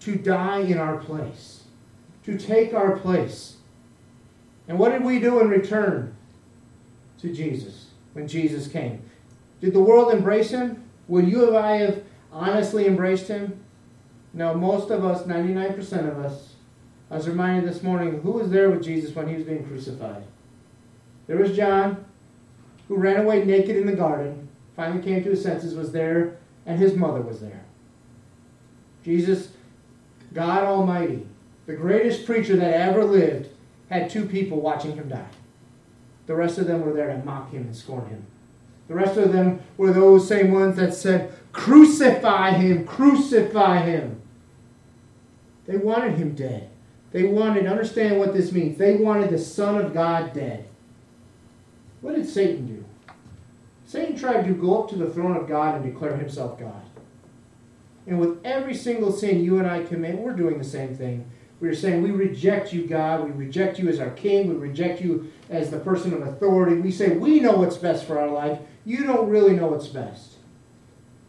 to 0.00 0.16
die 0.16 0.60
in 0.60 0.78
our 0.78 0.96
place, 0.96 1.64
to 2.24 2.38
take 2.38 2.74
our 2.74 2.96
place. 2.96 3.56
And 4.68 4.78
what 4.78 4.92
did 4.92 5.04
we 5.04 5.18
do 5.18 5.40
in 5.40 5.48
return 5.48 6.16
to 7.18 7.32
Jesus 7.32 7.86
when 8.12 8.28
Jesus 8.28 8.68
came? 8.68 9.02
Did 9.60 9.74
the 9.74 9.80
world 9.80 10.12
embrace 10.12 10.50
him? 10.50 10.84
Would 11.08 11.28
you 11.28 11.48
and 11.48 11.56
I 11.56 11.76
have 11.78 12.02
honestly 12.32 12.86
embraced 12.86 13.28
him? 13.28 13.64
Now, 14.34 14.54
most 14.54 14.90
of 14.90 15.04
us, 15.04 15.24
99% 15.24 16.10
of 16.10 16.18
us, 16.18 16.54
I 17.10 17.16
was 17.16 17.28
reminded 17.28 17.68
this 17.68 17.82
morning 17.82 18.22
who 18.22 18.32
was 18.32 18.50
there 18.50 18.70
with 18.70 18.82
Jesus 18.82 19.14
when 19.14 19.28
he 19.28 19.34
was 19.34 19.44
being 19.44 19.66
crucified? 19.66 20.24
There 21.26 21.36
was 21.36 21.54
John, 21.54 22.04
who 22.88 22.96
ran 22.96 23.20
away 23.20 23.44
naked 23.44 23.76
in 23.76 23.86
the 23.86 23.92
garden, 23.92 24.48
finally 24.74 25.02
came 25.02 25.22
to 25.22 25.30
his 25.30 25.42
senses, 25.42 25.74
was 25.74 25.92
there, 25.92 26.38
and 26.64 26.78
his 26.78 26.94
mother 26.94 27.20
was 27.20 27.40
there. 27.40 27.64
Jesus, 29.04 29.52
God 30.32 30.64
Almighty, 30.64 31.26
the 31.66 31.74
greatest 31.74 32.24
preacher 32.24 32.56
that 32.56 32.74
ever 32.74 33.04
lived, 33.04 33.48
had 33.90 34.08
two 34.08 34.24
people 34.24 34.60
watching 34.60 34.96
him 34.96 35.08
die. 35.08 35.28
The 36.26 36.34
rest 36.34 36.56
of 36.56 36.66
them 36.66 36.80
were 36.80 36.94
there 36.94 37.08
to 37.08 37.24
mock 37.24 37.50
him 37.50 37.62
and 37.62 37.76
scorn 37.76 38.06
him. 38.06 38.24
The 38.88 38.94
rest 38.94 39.18
of 39.18 39.32
them 39.32 39.60
were 39.76 39.92
those 39.92 40.26
same 40.26 40.52
ones 40.52 40.76
that 40.76 40.94
said, 40.94 41.32
Crucify 41.52 42.52
him, 42.52 42.86
crucify 42.86 43.82
him. 43.82 44.21
They 45.72 45.78
wanted 45.78 46.18
him 46.18 46.34
dead. 46.34 46.68
They 47.12 47.24
wanted, 47.24 47.66
understand 47.66 48.18
what 48.18 48.34
this 48.34 48.52
means. 48.52 48.76
They 48.76 48.96
wanted 48.96 49.30
the 49.30 49.38
Son 49.38 49.82
of 49.82 49.94
God 49.94 50.34
dead. 50.34 50.68
What 52.02 52.14
did 52.14 52.28
Satan 52.28 52.66
do? 52.66 52.84
Satan 53.86 54.14
tried 54.14 54.44
to 54.44 54.52
go 54.52 54.82
up 54.82 54.90
to 54.90 54.96
the 54.96 55.08
throne 55.08 55.34
of 55.34 55.48
God 55.48 55.76
and 55.76 55.84
declare 55.84 56.14
himself 56.14 56.60
God. 56.60 56.82
And 58.06 58.20
with 58.20 58.38
every 58.44 58.74
single 58.74 59.12
sin 59.12 59.42
you 59.42 59.58
and 59.58 59.66
I 59.66 59.82
commit, 59.82 60.18
we're 60.18 60.34
doing 60.34 60.58
the 60.58 60.64
same 60.64 60.94
thing. 60.94 61.24
We 61.58 61.70
are 61.70 61.74
saying, 61.74 62.02
We 62.02 62.10
reject 62.10 62.74
you, 62.74 62.86
God. 62.86 63.24
We 63.24 63.30
reject 63.30 63.78
you 63.78 63.88
as 63.88 63.98
our 63.98 64.10
king. 64.10 64.48
We 64.48 64.56
reject 64.56 65.00
you 65.00 65.32
as 65.48 65.70
the 65.70 65.78
person 65.78 66.12
of 66.12 66.20
authority. 66.20 66.82
We 66.82 66.90
say, 66.90 67.16
We 67.16 67.40
know 67.40 67.52
what's 67.52 67.78
best 67.78 68.04
for 68.06 68.18
our 68.18 68.28
life. 68.28 68.58
You 68.84 69.04
don't 69.04 69.30
really 69.30 69.54
know 69.54 69.68
what's 69.68 69.88
best. 69.88 70.32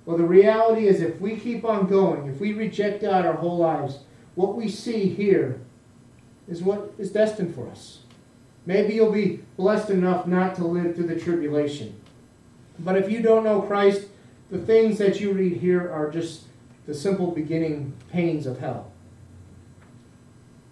Well, 0.06 0.18
the 0.18 0.26
reality 0.26 0.88
is, 0.88 1.00
if 1.00 1.22
we 1.22 1.38
keep 1.38 1.64
on 1.64 1.88
going, 1.88 2.28
if 2.28 2.42
we 2.42 2.52
reject 2.52 3.04
God 3.04 3.26
our 3.26 3.36
whole 3.36 3.58
lives, 3.58 4.00
what 4.36 4.56
we 4.56 4.70
see 4.70 5.10
here 5.10 5.60
is 6.48 6.62
what 6.62 6.94
is 6.98 7.12
destined 7.12 7.56
for 7.56 7.70
us. 7.70 8.00
Maybe 8.66 8.94
you'll 8.96 9.12
be 9.12 9.42
blessed 9.58 9.90
enough 9.90 10.26
not 10.26 10.56
to 10.56 10.66
live 10.66 10.96
through 10.96 11.08
the 11.08 11.20
tribulation. 11.20 12.00
But 12.80 12.98
if 12.98 13.10
you 13.10 13.22
don't 13.22 13.44
know 13.44 13.62
Christ, 13.62 14.08
the 14.50 14.60
things 14.60 14.98
that 14.98 15.20
you 15.20 15.34
read 15.34 15.58
here 15.58 15.92
are 15.92 16.10
just 16.10 16.44
the 16.86 16.94
simple 16.94 17.32
beginning 17.32 17.94
pains 18.12 18.46
of 18.46 18.60
hell. 18.60 18.92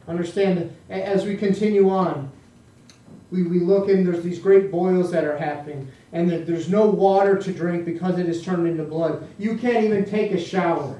Understand 0.08 0.76
as 0.90 1.26
we 1.26 1.38
continue 1.38 1.90
on, 1.90 2.32
we, 3.30 3.44
we 3.44 3.60
look 3.60 3.88
and 3.88 4.06
there's 4.06 4.24
these 4.24 4.40
great 4.40 4.72
boils 4.72 5.12
that 5.12 5.24
are 5.24 5.38
happening, 5.38 5.90
and 6.12 6.30
there's 6.30 6.70
no 6.70 6.86
water 6.86 7.38
to 7.38 7.54
drink 7.54 7.86
because 7.86 8.20
it 8.20 8.28
is 8.28 8.44
turned 8.44 8.68
into 8.68 8.84
blood. 8.84 9.28
You 9.40 9.58
can't 9.58 9.86
even 9.86 10.04
take 10.04 10.32
a 10.32 10.40
shower. 10.40 11.00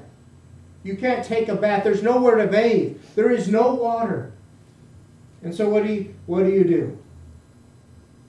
You 0.82 0.96
can't 0.96 1.24
take 1.24 1.48
a 1.48 1.54
bath. 1.54 1.84
There's 1.84 2.02
nowhere 2.02 2.36
to 2.36 2.46
bathe. 2.46 3.00
There 3.14 3.30
is 3.30 3.48
no 3.48 3.74
water. 3.74 4.32
And 5.42 5.54
so 5.54 5.68
what 5.68 5.84
do 5.84 5.92
you 5.92 6.14
what 6.26 6.44
do 6.44 6.50
you 6.50 6.64
do? 6.64 6.98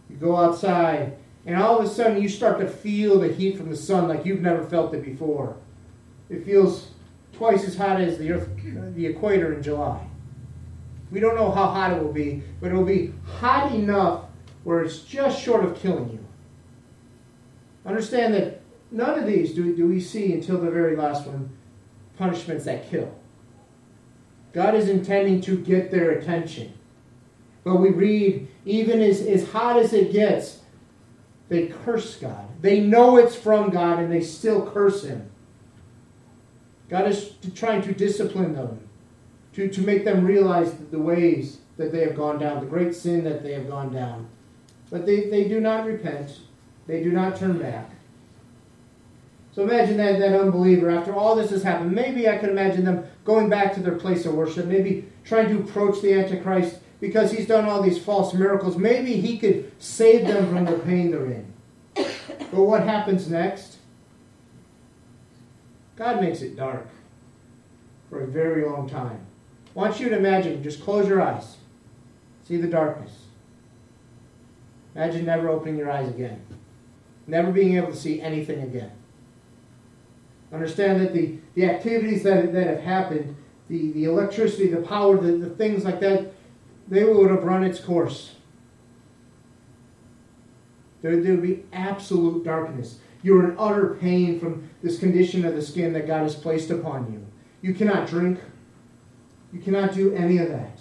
You 0.10 0.16
go 0.18 0.36
outside 0.36 1.18
and 1.46 1.56
all 1.56 1.80
of 1.80 1.86
a 1.86 1.90
sudden 1.90 2.22
you 2.22 2.30
start 2.30 2.60
to 2.60 2.68
feel 2.68 3.20
the 3.20 3.32
heat 3.32 3.58
from 3.58 3.70
the 3.70 3.78
sun 3.78 4.08
like 4.08 4.26
you've 4.26 4.42
never 4.42 4.64
felt 4.64 4.94
it 4.94 5.04
before. 5.04 5.58
It 6.30 6.46
feels 6.46 6.90
twice 7.34 7.66
as 7.66 7.76
hot 7.76 8.00
as 8.00 8.18
the 8.18 8.32
earth 8.32 8.50
the 8.96 9.06
equator 9.06 9.54
in 9.54 9.64
July. 9.64 10.08
We 11.12 11.20
don't 11.20 11.36
know 11.36 11.52
how 11.52 11.68
hot 11.68 11.94
it 11.94 12.02
will 12.02 12.14
be, 12.14 12.42
but 12.60 12.72
it 12.72 12.76
will 12.76 12.86
be 12.86 13.14
hot 13.26 13.72
enough 13.74 14.26
where 14.64 14.82
it's 14.82 15.00
just 15.00 15.42
short 15.42 15.64
of 15.64 15.80
killing 15.80 16.10
you. 16.10 16.26
Understand 17.86 18.34
that 18.34 18.62
none 18.92 19.20
of 19.20 19.26
these 19.26 19.54
do, 19.54 19.76
do 19.76 19.88
we 19.88 20.00
see 20.00 20.34
until 20.34 20.58
the 20.58 20.72
very 20.72 20.96
last 20.96 21.28
one 21.28 21.50
punishments 22.18 22.66
that 22.66 22.90
kill. 22.90 23.14
God 24.54 24.76
is 24.76 24.88
intending 24.88 25.42
to 25.42 25.58
get 25.58 25.90
their 25.90 26.12
attention. 26.12 26.74
But 27.64 27.78
we 27.78 27.90
read, 27.90 28.48
even 28.66 29.02
as, 29.02 29.22
as 29.22 29.50
hot 29.50 29.80
as 29.80 29.94
it 29.94 30.12
gets, 30.12 30.60
they 31.50 31.68
curse 31.68 32.18
God. 32.18 32.48
They 32.62 32.80
know 32.80 33.18
it's 33.18 33.36
from 33.36 33.70
God 33.70 34.00
and 34.00 34.12
they 34.12 34.22
still 34.22 34.70
curse 34.70 35.04
Him. 35.04 35.30
God 36.90 37.08
is 37.08 37.34
trying 37.56 37.82
to 37.84 37.94
discipline 37.94 38.54
them, 38.54 38.88
to, 39.54 39.68
to 39.70 39.82
make 39.82 40.06
them 40.06 40.26
realize 40.26 40.74
the 40.92 41.00
ways 41.00 41.60
that 41.78 41.92
they 41.92 42.02
have 42.02 42.16
gone 42.16 42.38
down, 42.38 42.60
the 42.60 42.68
great 42.68 42.94
sin 42.94 43.24
that 43.24 43.44
they 43.44 43.54
have 43.54 43.68
gone 43.68 43.92
down. 43.92 44.28
But 44.92 45.06
they, 45.06 45.30
they 45.30 45.48
do 45.48 45.60
not 45.60 45.88
repent, 45.88 46.40
they 46.86 47.02
do 47.02 47.12
not 47.12 47.36
turn 47.36 47.58
back. 47.58 47.90
So 49.56 49.62
imagine 49.62 49.98
that, 49.98 50.20
that 50.20 50.40
unbeliever, 50.40 50.90
after 50.90 51.14
all 51.14 51.36
this 51.36 51.52
has 51.52 51.62
happened, 51.62 51.92
maybe 51.92 52.28
I 52.28 52.38
could 52.38 52.50
imagine 52.50 52.86
them 52.86 53.06
going 53.24 53.50
back 53.50 53.74
to 53.76 53.82
their 53.82 53.96
place 53.96 54.26
of 54.26 54.34
worship, 54.34 54.66
maybe 54.66 55.08
trying 55.24 55.48
to 55.50 55.60
approach 55.60 56.02
the 56.02 56.14
Antichrist 56.14 56.80
because 57.00 57.32
he's 57.32 57.48
done 57.48 57.66
all 57.66 57.82
these 57.82 58.04
false 58.04 58.34
miracles. 58.34 58.78
Maybe 58.78 59.18
he 59.18 59.38
could 59.38 59.72
save 59.78 60.26
them 60.26 60.50
from 60.50 60.66
the 60.66 60.80
pain 60.80 61.12
they're 61.12 61.26
in. 61.26 61.54
But 61.96 62.64
what 62.64 62.84
happens 62.84 63.30
next? 63.30 63.78
God 65.96 66.20
makes 66.20 66.42
it 66.42 66.56
dark 66.56 66.88
for 68.10 68.24
a 68.24 68.28
very 68.28 68.66
long 68.66 68.90
time. 68.90 69.24
I 69.76 69.80
want 69.80 70.00
you 70.00 70.10
to 70.10 70.18
imagine, 70.18 70.64
just 70.64 70.82
close 70.82 71.08
your 71.08 71.22
eyes. 71.22 71.58
See 72.48 72.58
the 72.58 72.68
darkness. 72.68 73.12
Imagine 74.96 75.26
never 75.26 75.50
opening 75.50 75.78
your 75.78 75.92
eyes 75.92 76.10
again. 76.10 76.44
Never 77.28 77.52
being 77.52 77.78
able 77.78 77.92
to 77.92 77.96
see 77.96 78.20
anything 78.22 78.62
again. 78.62 78.92
Understand 80.54 81.02
that 81.02 81.14
the, 81.14 81.40
the 81.56 81.66
activities 81.66 82.22
that, 82.24 82.54
that 82.54 82.68
have 82.68 82.82
happened, 82.82 83.36
the, 83.70 83.92
the 83.94 84.06
electricity, 84.06 84.68
the 84.68 84.82
power, 84.82 85.18
the, 85.18 85.32
the 85.34 85.50
things 85.50 85.84
like 85.84 86.00
that, 86.02 86.32
they 86.88 87.04
would 87.04 87.32
have 87.32 87.44
run 87.44 87.64
its 87.64 87.80
course. 87.80 88.36
There, 91.02 91.20
there 91.22 91.34
would 91.34 91.42
be 91.42 91.64
absolute 91.74 92.44
darkness. 92.44 93.00
You're 93.24 93.50
in 93.50 93.56
utter 93.58 93.98
pain 94.00 94.40
from 94.40 94.70
this 94.84 95.00
condition 95.00 95.44
of 95.44 95.56
the 95.56 95.62
skin 95.62 95.92
that 95.94 96.06
God 96.06 96.24
has 96.24 96.36
placed 96.36 96.70
upon 96.70 97.12
you. 97.12 97.26
You 97.62 97.74
cannot 97.74 98.08
drink. 98.08 98.40
You 99.52 99.60
cannot 99.60 99.94
do 99.94 100.14
any 100.14 100.38
of 100.38 100.50
that. 100.50 100.80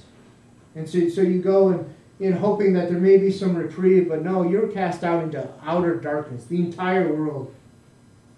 And 0.74 0.88
so, 0.88 1.08
so 1.08 1.22
you 1.22 1.40
go 1.40 1.68
and 1.68 1.94
in 2.20 2.32
hoping 2.32 2.72
that 2.74 2.88
there 2.88 3.00
may 3.00 3.16
be 3.16 3.32
some 3.32 3.56
reprieve, 3.56 4.08
but 4.08 4.22
no, 4.22 4.42
you're 4.42 4.68
cast 4.68 5.02
out 5.02 5.22
into 5.24 5.48
outer 5.64 5.96
darkness. 5.96 6.44
The 6.44 6.60
entire 6.60 7.12
world 7.12 7.54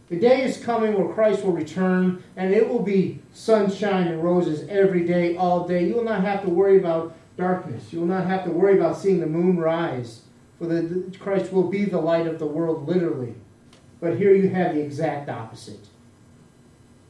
the 0.08 0.16
day 0.16 0.42
is 0.42 0.62
coming 0.62 0.94
where 0.94 1.12
Christ 1.14 1.44
will 1.44 1.52
return, 1.52 2.22
and 2.36 2.52
it 2.52 2.68
will 2.68 2.82
be 2.82 3.20
sunshine 3.32 4.06
and 4.08 4.22
roses 4.22 4.68
every 4.68 5.04
day, 5.04 5.36
all 5.36 5.66
day. 5.66 5.86
You 5.86 5.94
will 5.94 6.04
not 6.04 6.22
have 6.22 6.42
to 6.42 6.50
worry 6.50 6.78
about 6.78 7.16
darkness. 7.36 7.92
You 7.92 8.00
will 8.00 8.06
not 8.06 8.26
have 8.26 8.44
to 8.44 8.50
worry 8.50 8.78
about 8.78 8.98
seeing 8.98 9.20
the 9.20 9.26
moon 9.26 9.58
rise, 9.58 10.22
for 10.58 10.66
the, 10.66 11.10
Christ 11.18 11.52
will 11.52 11.68
be 11.68 11.84
the 11.84 12.00
light 12.00 12.26
of 12.26 12.38
the 12.38 12.46
world, 12.46 12.86
literally. 12.86 13.34
But 14.00 14.18
here 14.18 14.34
you 14.34 14.50
have 14.50 14.74
the 14.74 14.82
exact 14.82 15.30
opposite, 15.30 15.88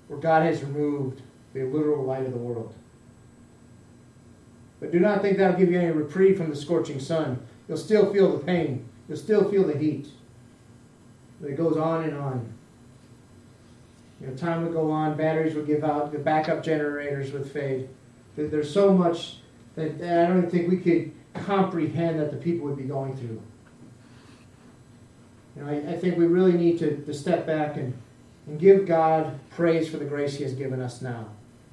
where 0.06 0.20
God 0.20 0.44
has 0.44 0.62
removed 0.62 1.22
the 1.52 1.64
literal 1.64 2.04
light 2.04 2.26
of 2.26 2.32
the 2.32 2.38
world. 2.38 2.74
But 4.78 4.92
do 4.92 5.00
not 5.00 5.22
think 5.22 5.38
that'll 5.38 5.58
give 5.58 5.70
you 5.70 5.80
any 5.80 5.90
reprieve 5.90 6.36
from 6.36 6.50
the 6.50 6.56
scorching 6.56 7.00
sun. 7.00 7.44
You'll 7.68 7.78
still 7.78 8.12
feel 8.12 8.36
the 8.36 8.44
pain. 8.44 8.88
You'll 9.08 9.18
still 9.18 9.50
feel 9.50 9.64
the 9.64 9.76
heat. 9.76 10.08
But 11.40 11.50
it 11.50 11.56
goes 11.56 11.76
on 11.76 12.04
and 12.04 12.16
on. 12.16 12.54
You 14.24 14.30
know, 14.30 14.36
time 14.36 14.62
would 14.62 14.72
go 14.72 14.90
on, 14.90 15.18
batteries 15.18 15.54
would 15.54 15.66
give 15.66 15.84
out, 15.84 16.10
the 16.10 16.18
backup 16.18 16.62
generators 16.62 17.30
would 17.32 17.46
fade. 17.46 17.90
There's 18.36 18.72
so 18.72 18.90
much 18.90 19.36
that 19.74 19.96
I 20.00 20.26
don't 20.26 20.50
think 20.50 20.70
we 20.70 20.78
could 20.78 21.12
comprehend 21.34 22.18
that 22.20 22.30
the 22.30 22.38
people 22.38 22.66
would 22.66 22.78
be 22.78 22.84
going 22.84 23.14
through. 23.16 23.42
You 25.54 25.62
know, 25.62 25.68
I, 25.70 25.92
I 25.92 25.98
think 25.98 26.16
we 26.16 26.26
really 26.26 26.52
need 26.52 26.78
to, 26.78 26.96
to 27.04 27.12
step 27.12 27.46
back 27.46 27.76
and, 27.76 27.92
and 28.46 28.58
give 28.58 28.86
God 28.86 29.38
praise 29.50 29.90
for 29.90 29.98
the 29.98 30.06
grace 30.06 30.36
He 30.36 30.44
has 30.44 30.54
given 30.54 30.80
us 30.80 31.02
now. 31.02 31.26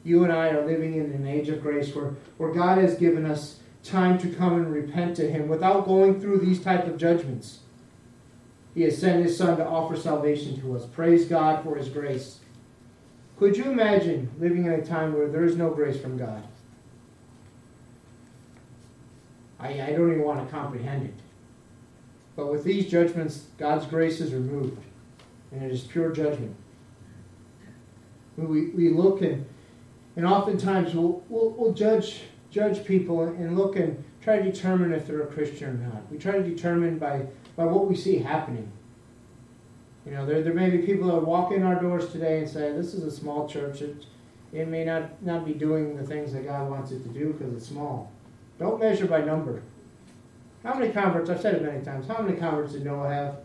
You 0.03 0.25
and 0.25 0.33
I 0.33 0.49
are 0.49 0.65
living 0.65 0.95
in 0.95 1.05
an 1.13 1.25
age 1.25 1.47
of 1.47 1.61
grace 1.61 1.95
where, 1.95 2.15
where 2.37 2.51
God 2.51 2.79
has 2.79 2.95
given 2.95 3.25
us 3.25 3.59
time 3.81 4.19
to 4.19 4.29
come 4.29 4.55
and 4.55 4.73
repent 4.73 5.15
to 5.15 5.31
Him 5.31 5.47
without 5.47 5.85
going 5.85 6.19
through 6.19 6.39
these 6.39 6.61
type 6.61 6.85
of 6.85 6.97
judgments. 6.97 7.59
He 8.75 8.81
has 8.81 8.97
sent 8.97 9.23
His 9.23 9.37
Son 9.37 9.57
to 9.57 9.65
offer 9.65 9.95
salvation 9.95 10.59
to 10.59 10.75
us. 10.75 10.85
Praise 10.85 11.25
God 11.25 11.63
for 11.63 11.77
His 11.77 11.87
grace. 11.87 12.40
Could 13.41 13.57
you 13.57 13.71
imagine 13.71 14.29
living 14.39 14.67
in 14.67 14.73
a 14.73 14.85
time 14.85 15.13
where 15.13 15.27
there 15.27 15.43
is 15.43 15.55
no 15.55 15.71
grace 15.71 15.99
from 15.99 16.15
God? 16.15 16.43
I, 19.59 19.81
I 19.81 19.93
don't 19.93 20.11
even 20.11 20.21
want 20.21 20.45
to 20.45 20.55
comprehend 20.55 21.07
it. 21.07 21.15
But 22.35 22.51
with 22.51 22.63
these 22.63 22.85
judgments, 22.85 23.47
God's 23.57 23.87
grace 23.87 24.21
is 24.21 24.31
removed, 24.31 24.83
and 25.51 25.63
it 25.63 25.71
is 25.71 25.81
pure 25.81 26.11
judgment. 26.11 26.55
We, 28.37 28.67
we 28.67 28.89
look 28.89 29.23
and, 29.23 29.43
and 30.15 30.27
oftentimes 30.27 30.93
we'll, 30.93 31.23
we'll, 31.27 31.49
we'll 31.49 31.73
judge, 31.73 32.21
judge 32.51 32.85
people 32.85 33.23
and 33.23 33.57
look 33.57 33.75
and 33.75 34.03
try 34.21 34.37
to 34.37 34.51
determine 34.51 34.93
if 34.93 35.07
they're 35.07 35.23
a 35.23 35.25
Christian 35.25 35.67
or 35.67 35.87
not. 35.87 36.11
We 36.11 36.19
try 36.19 36.33
to 36.33 36.43
determine 36.43 36.99
by, 36.99 37.25
by 37.55 37.65
what 37.65 37.87
we 37.87 37.95
see 37.95 38.19
happening. 38.19 38.71
You 40.05 40.11
know, 40.11 40.25
there, 40.25 40.41
there 40.41 40.53
may 40.53 40.69
be 40.69 40.79
people 40.79 41.07
that 41.09 41.25
walk 41.25 41.51
in 41.51 41.63
our 41.63 41.79
doors 41.79 42.11
today 42.11 42.39
and 42.39 42.49
say, 42.49 42.71
this 42.71 42.93
is 42.93 43.03
a 43.03 43.11
small 43.11 43.47
church. 43.47 43.81
It, 43.81 44.05
it 44.51 44.67
may 44.67 44.83
not, 44.83 45.21
not 45.23 45.45
be 45.45 45.53
doing 45.53 45.95
the 45.95 46.03
things 46.03 46.33
that 46.33 46.45
God 46.45 46.69
wants 46.69 46.91
it 46.91 47.03
to 47.03 47.09
do 47.09 47.33
because 47.33 47.53
it's 47.53 47.67
small. 47.67 48.11
Don't 48.59 48.79
measure 48.79 49.05
by 49.05 49.21
number. 49.21 49.61
How 50.63 50.73
many 50.73 50.91
converts, 50.91 51.29
I've 51.29 51.41
said 51.41 51.55
it 51.55 51.63
many 51.63 51.83
times, 51.83 52.07
how 52.07 52.21
many 52.21 52.37
converts 52.37 52.73
did 52.73 52.85
Noah 52.85 53.09
have? 53.09 53.37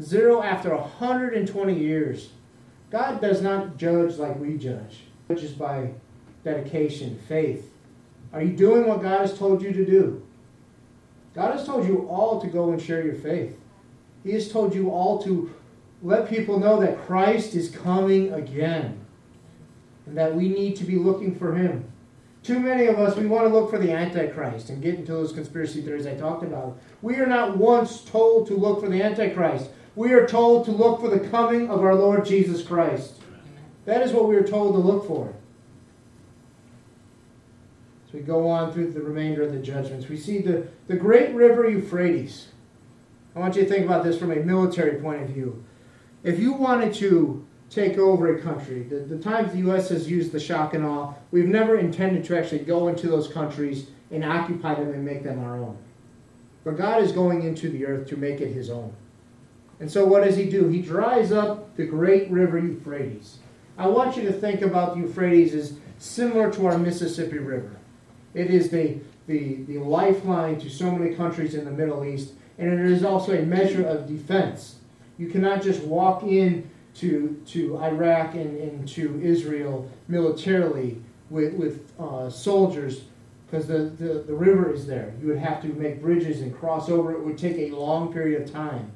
Zero 0.00 0.42
after 0.42 0.74
120 0.74 1.78
years. 1.78 2.30
God 2.90 3.20
does 3.20 3.42
not 3.42 3.76
judge 3.76 4.16
like 4.16 4.38
we 4.38 4.56
judge. 4.56 5.02
Judges 5.28 5.52
by 5.52 5.92
dedication, 6.44 7.18
faith. 7.28 7.72
Are 8.32 8.42
you 8.42 8.56
doing 8.56 8.86
what 8.86 9.02
God 9.02 9.20
has 9.20 9.36
told 9.36 9.62
you 9.62 9.72
to 9.72 9.84
do? 9.84 10.22
God 11.34 11.56
has 11.56 11.66
told 11.66 11.86
you 11.86 12.08
all 12.08 12.40
to 12.40 12.46
go 12.46 12.70
and 12.70 12.80
share 12.80 13.04
your 13.04 13.14
faith. 13.14 13.56
He 14.22 14.32
has 14.32 14.50
told 14.50 14.74
you 14.74 14.90
all 14.90 15.22
to 15.22 15.54
let 16.02 16.28
people 16.28 16.58
know 16.58 16.80
that 16.80 17.04
Christ 17.06 17.54
is 17.54 17.70
coming 17.70 18.32
again 18.32 19.00
and 20.06 20.16
that 20.16 20.34
we 20.34 20.48
need 20.48 20.76
to 20.76 20.84
be 20.84 20.96
looking 20.96 21.34
for 21.34 21.54
him. 21.54 21.84
Too 22.42 22.58
many 22.58 22.86
of 22.86 22.98
us, 22.98 23.16
we 23.16 23.26
want 23.26 23.46
to 23.46 23.52
look 23.52 23.70
for 23.70 23.78
the 23.78 23.92
Antichrist 23.92 24.70
and 24.70 24.82
get 24.82 24.94
into 24.94 25.12
those 25.12 25.32
conspiracy 25.32 25.82
theories 25.82 26.06
I 26.06 26.14
talked 26.14 26.42
about. 26.42 26.78
We 27.02 27.16
are 27.16 27.26
not 27.26 27.58
once 27.58 28.02
told 28.02 28.46
to 28.46 28.56
look 28.56 28.80
for 28.80 28.88
the 28.88 29.02
Antichrist. 29.02 29.70
We 29.94 30.12
are 30.12 30.26
told 30.26 30.64
to 30.64 30.70
look 30.70 31.00
for 31.00 31.08
the 31.08 31.28
coming 31.28 31.68
of 31.68 31.82
our 31.82 31.94
Lord 31.94 32.24
Jesus 32.24 32.62
Christ. 32.62 33.20
That 33.84 34.02
is 34.02 34.12
what 34.12 34.28
we 34.28 34.36
are 34.36 34.46
told 34.46 34.74
to 34.74 34.78
look 34.78 35.06
for. 35.06 35.34
As 38.06 38.14
we 38.14 38.20
go 38.20 38.48
on 38.48 38.72
through 38.72 38.92
the 38.92 39.02
remainder 39.02 39.42
of 39.42 39.52
the 39.52 39.58
judgments, 39.58 40.08
we 40.08 40.16
see 40.16 40.40
the, 40.40 40.66
the 40.86 40.96
great 40.96 41.34
river 41.34 41.68
Euphrates. 41.68 42.48
I 43.34 43.38
want 43.38 43.56
you 43.56 43.62
to 43.62 43.68
think 43.68 43.84
about 43.84 44.04
this 44.04 44.18
from 44.18 44.32
a 44.32 44.36
military 44.36 45.00
point 45.00 45.22
of 45.22 45.28
view. 45.28 45.64
If 46.22 46.38
you 46.38 46.52
wanted 46.52 46.94
to 46.94 47.46
take 47.70 47.96
over 47.96 48.36
a 48.36 48.42
country, 48.42 48.82
the, 48.82 48.96
the 48.96 49.18
times 49.18 49.52
the 49.52 49.58
U.S. 49.58 49.88
has 49.90 50.10
used 50.10 50.32
the 50.32 50.40
shock 50.40 50.74
and 50.74 50.84
awe, 50.84 51.14
we've 51.30 51.46
never 51.46 51.78
intended 51.78 52.24
to 52.24 52.38
actually 52.38 52.60
go 52.60 52.88
into 52.88 53.08
those 53.08 53.28
countries 53.28 53.86
and 54.10 54.24
occupy 54.24 54.74
them 54.74 54.92
and 54.92 55.04
make 55.04 55.22
them 55.22 55.38
our 55.42 55.56
own. 55.56 55.78
But 56.64 56.76
God 56.76 57.02
is 57.02 57.12
going 57.12 57.42
into 57.42 57.70
the 57.70 57.86
earth 57.86 58.08
to 58.08 58.16
make 58.16 58.40
it 58.40 58.52
his 58.52 58.68
own. 58.68 58.92
And 59.78 59.90
so 59.90 60.04
what 60.04 60.24
does 60.24 60.36
he 60.36 60.50
do? 60.50 60.68
He 60.68 60.82
dries 60.82 61.32
up 61.32 61.74
the 61.76 61.86
great 61.86 62.30
river 62.30 62.58
Euphrates. 62.58 63.38
I 63.78 63.86
want 63.86 64.16
you 64.16 64.22
to 64.24 64.32
think 64.32 64.60
about 64.60 64.94
the 64.94 65.02
Euphrates 65.02 65.54
as 65.54 65.78
similar 65.98 66.52
to 66.52 66.66
our 66.66 66.76
Mississippi 66.76 67.38
River. 67.38 67.76
It 68.34 68.50
is 68.50 68.68
the, 68.68 68.98
the, 69.26 69.62
the 69.62 69.78
lifeline 69.78 70.58
to 70.60 70.68
so 70.68 70.90
many 70.90 71.14
countries 71.14 71.54
in 71.54 71.64
the 71.64 71.70
Middle 71.70 72.04
East, 72.04 72.34
and 72.60 72.72
it 72.72 72.92
is 72.92 73.04
also 73.04 73.32
a 73.32 73.42
measure 73.42 73.84
of 73.84 74.06
defense. 74.06 74.76
You 75.18 75.28
cannot 75.28 75.62
just 75.62 75.82
walk 75.82 76.22
in 76.22 76.70
to, 76.96 77.42
to 77.46 77.78
Iraq 77.78 78.34
and, 78.34 78.56
and 78.60 78.88
to 78.90 79.20
Israel 79.22 79.90
militarily 80.08 81.00
with, 81.30 81.54
with 81.54 81.90
uh, 81.98 82.28
soldiers 82.28 83.04
because 83.46 83.66
the, 83.66 83.78
the, 83.78 84.20
the 84.20 84.34
river 84.34 84.72
is 84.72 84.86
there. 84.86 85.12
You 85.20 85.28
would 85.28 85.38
have 85.38 85.60
to 85.62 85.68
make 85.68 86.00
bridges 86.00 86.42
and 86.42 86.56
cross 86.56 86.88
over. 86.88 87.12
It 87.12 87.24
would 87.24 87.38
take 87.38 87.56
a 87.56 87.74
long 87.74 88.12
period 88.12 88.42
of 88.42 88.52
time. 88.52 88.92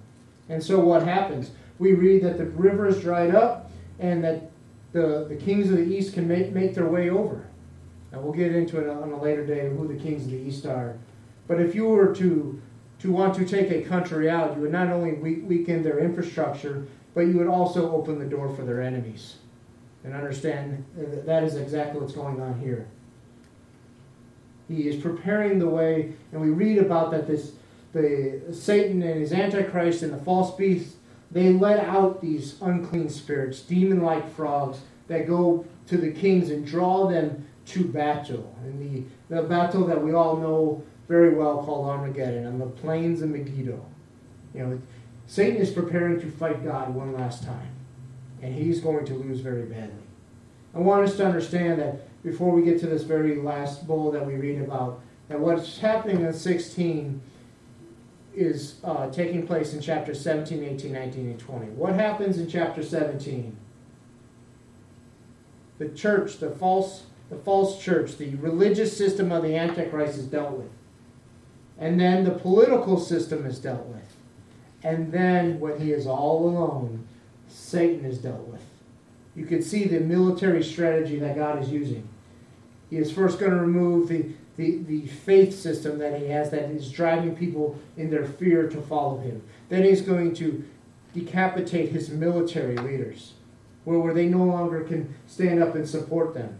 And 0.48 0.62
so 0.62 0.78
what 0.78 1.02
happens? 1.02 1.50
We 1.78 1.94
read 1.94 2.22
that 2.22 2.36
the 2.36 2.44
river 2.44 2.86
is 2.86 3.00
dried 3.00 3.34
up 3.34 3.70
and 3.98 4.22
that 4.22 4.50
the, 4.92 5.26
the 5.28 5.36
kings 5.36 5.70
of 5.70 5.78
the 5.78 5.84
east 5.84 6.12
can 6.12 6.28
make, 6.28 6.52
make 6.52 6.74
their 6.74 6.86
way 6.86 7.10
over. 7.10 7.46
And 8.12 8.22
we'll 8.22 8.34
get 8.34 8.54
into 8.54 8.78
it 8.78 8.88
on 8.88 9.10
a 9.10 9.20
later 9.20 9.44
day 9.44 9.68
who 9.70 9.88
the 9.88 10.00
kings 10.00 10.26
of 10.26 10.30
the 10.30 10.36
east 10.36 10.66
are. 10.66 10.96
But 11.48 11.60
if 11.60 11.74
you 11.74 11.86
were 11.88 12.14
to, 12.14 12.60
to 13.04 13.12
want 13.12 13.34
to 13.34 13.44
take 13.44 13.70
a 13.70 13.82
country 13.82 14.30
out, 14.30 14.56
you 14.56 14.62
would 14.62 14.72
not 14.72 14.88
only 14.88 15.12
weaken 15.12 15.82
their 15.82 15.98
infrastructure, 15.98 16.86
but 17.12 17.20
you 17.20 17.36
would 17.36 17.46
also 17.46 17.92
open 17.92 18.18
the 18.18 18.24
door 18.24 18.48
for 18.56 18.62
their 18.62 18.80
enemies. 18.80 19.34
And 20.04 20.14
understand 20.14 20.82
uh, 20.96 21.10
that, 21.10 21.26
that 21.26 21.44
is 21.44 21.56
exactly 21.56 22.00
what's 22.00 22.14
going 22.14 22.40
on 22.40 22.58
here. 22.60 22.88
He 24.68 24.88
is 24.88 24.96
preparing 24.96 25.58
the 25.58 25.68
way, 25.68 26.14
and 26.32 26.40
we 26.40 26.48
read 26.48 26.78
about 26.78 27.10
that 27.10 27.26
this 27.26 27.52
the 27.92 28.40
Satan 28.52 29.02
and 29.02 29.20
his 29.20 29.34
Antichrist 29.34 30.02
and 30.02 30.12
the 30.14 30.24
false 30.24 30.56
beast, 30.56 30.96
they 31.30 31.52
let 31.52 31.84
out 31.84 32.22
these 32.22 32.56
unclean 32.62 33.10
spirits, 33.10 33.60
demon-like 33.60 34.34
frogs, 34.34 34.78
that 35.08 35.26
go 35.26 35.66
to 35.88 35.98
the 35.98 36.10
kings 36.10 36.48
and 36.48 36.66
draw 36.66 37.06
them 37.06 37.46
to 37.66 37.84
battle. 37.84 38.56
And 38.64 38.80
the, 39.28 39.36
the 39.36 39.42
battle 39.42 39.86
that 39.88 40.02
we 40.02 40.14
all 40.14 40.38
know 40.38 40.82
very 41.08 41.34
well 41.34 41.62
called 41.62 41.88
Armageddon 41.88 42.46
on 42.46 42.58
the 42.58 42.66
plains 42.66 43.22
of 43.22 43.30
Megiddo. 43.30 43.84
You 44.54 44.66
know, 44.66 44.80
Satan 45.26 45.60
is 45.60 45.70
preparing 45.70 46.20
to 46.20 46.30
fight 46.30 46.64
God 46.64 46.94
one 46.94 47.12
last 47.12 47.44
time. 47.44 47.68
And 48.42 48.54
he's 48.54 48.80
going 48.80 49.06
to 49.06 49.14
lose 49.14 49.40
very 49.40 49.64
badly. 49.64 50.02
I 50.74 50.78
want 50.78 51.08
us 51.08 51.16
to 51.16 51.26
understand 51.26 51.80
that 51.80 52.22
before 52.22 52.50
we 52.50 52.62
get 52.62 52.80
to 52.80 52.86
this 52.86 53.02
very 53.02 53.36
last 53.36 53.86
bowl 53.86 54.10
that 54.10 54.26
we 54.26 54.34
read 54.34 54.60
about. 54.60 55.00
that 55.28 55.38
what's 55.38 55.78
happening 55.78 56.24
in 56.24 56.32
16 56.32 57.20
is 58.34 58.76
uh, 58.82 59.08
taking 59.10 59.46
place 59.46 59.72
in 59.72 59.80
chapter 59.80 60.14
17, 60.14 60.64
18, 60.64 60.92
19, 60.92 61.26
and 61.26 61.38
20. 61.38 61.66
What 61.66 61.94
happens 61.94 62.38
in 62.38 62.48
chapter 62.48 62.82
17? 62.82 63.56
The 65.78 65.88
church, 65.90 66.38
the 66.38 66.50
false, 66.50 67.04
the 67.30 67.36
false 67.36 67.82
church, 67.82 68.16
the 68.16 68.34
religious 68.36 68.96
system 68.96 69.30
of 69.30 69.42
the 69.42 69.56
Antichrist 69.56 70.18
is 70.18 70.26
dealt 70.26 70.52
with. 70.52 70.70
And 71.78 72.00
then 72.00 72.24
the 72.24 72.30
political 72.30 72.98
system 72.98 73.46
is 73.46 73.58
dealt 73.58 73.86
with. 73.86 74.16
And 74.82 75.10
then 75.10 75.58
when 75.60 75.80
he 75.80 75.92
is 75.92 76.06
all 76.06 76.48
alone, 76.48 77.06
Satan 77.48 78.04
is 78.04 78.18
dealt 78.18 78.46
with. 78.48 78.64
You 79.34 79.46
can 79.46 79.62
see 79.62 79.86
the 79.86 80.00
military 80.00 80.62
strategy 80.62 81.18
that 81.18 81.36
God 81.36 81.62
is 81.62 81.70
using. 81.70 82.08
He 82.90 82.98
is 82.98 83.10
first 83.10 83.40
going 83.40 83.50
to 83.50 83.58
remove 83.58 84.08
the, 84.08 84.26
the, 84.56 84.78
the 84.84 85.06
faith 85.06 85.58
system 85.58 85.98
that 85.98 86.20
he 86.20 86.28
has 86.28 86.50
that 86.50 86.70
is 86.70 86.92
driving 86.92 87.34
people 87.34 87.78
in 87.96 88.10
their 88.10 88.24
fear 88.24 88.68
to 88.68 88.80
follow 88.82 89.18
him. 89.18 89.42
Then 89.68 89.82
he's 89.82 90.02
going 90.02 90.34
to 90.36 90.64
decapitate 91.12 91.90
his 91.90 92.10
military 92.10 92.76
leaders, 92.76 93.32
where, 93.84 93.98
where 93.98 94.14
they 94.14 94.26
no 94.26 94.44
longer 94.44 94.82
can 94.82 95.14
stand 95.26 95.62
up 95.62 95.74
and 95.74 95.88
support 95.88 96.34
them. 96.34 96.58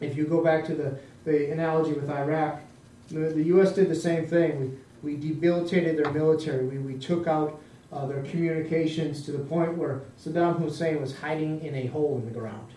If 0.00 0.16
you 0.16 0.24
go 0.24 0.42
back 0.42 0.64
to 0.66 0.74
the, 0.74 0.98
the 1.24 1.52
analogy 1.52 1.92
with 1.92 2.10
Iraq, 2.10 2.60
the, 3.08 3.30
the 3.30 3.42
U.S. 3.44 3.72
did 3.72 3.88
the 3.88 3.94
same 3.94 4.26
thing. 4.26 4.78
We, 5.02 5.14
we 5.14 5.20
debilitated 5.20 5.96
their 5.96 6.12
military. 6.12 6.66
We, 6.66 6.78
we 6.78 6.98
took 6.98 7.26
out 7.26 7.60
uh, 7.92 8.06
their 8.06 8.22
communications 8.22 9.22
to 9.24 9.32
the 9.32 9.38
point 9.38 9.76
where 9.76 10.02
Saddam 10.20 10.58
Hussein 10.58 11.00
was 11.00 11.18
hiding 11.18 11.62
in 11.64 11.74
a 11.74 11.86
hole 11.86 12.18
in 12.18 12.26
the 12.26 12.38
ground. 12.38 12.72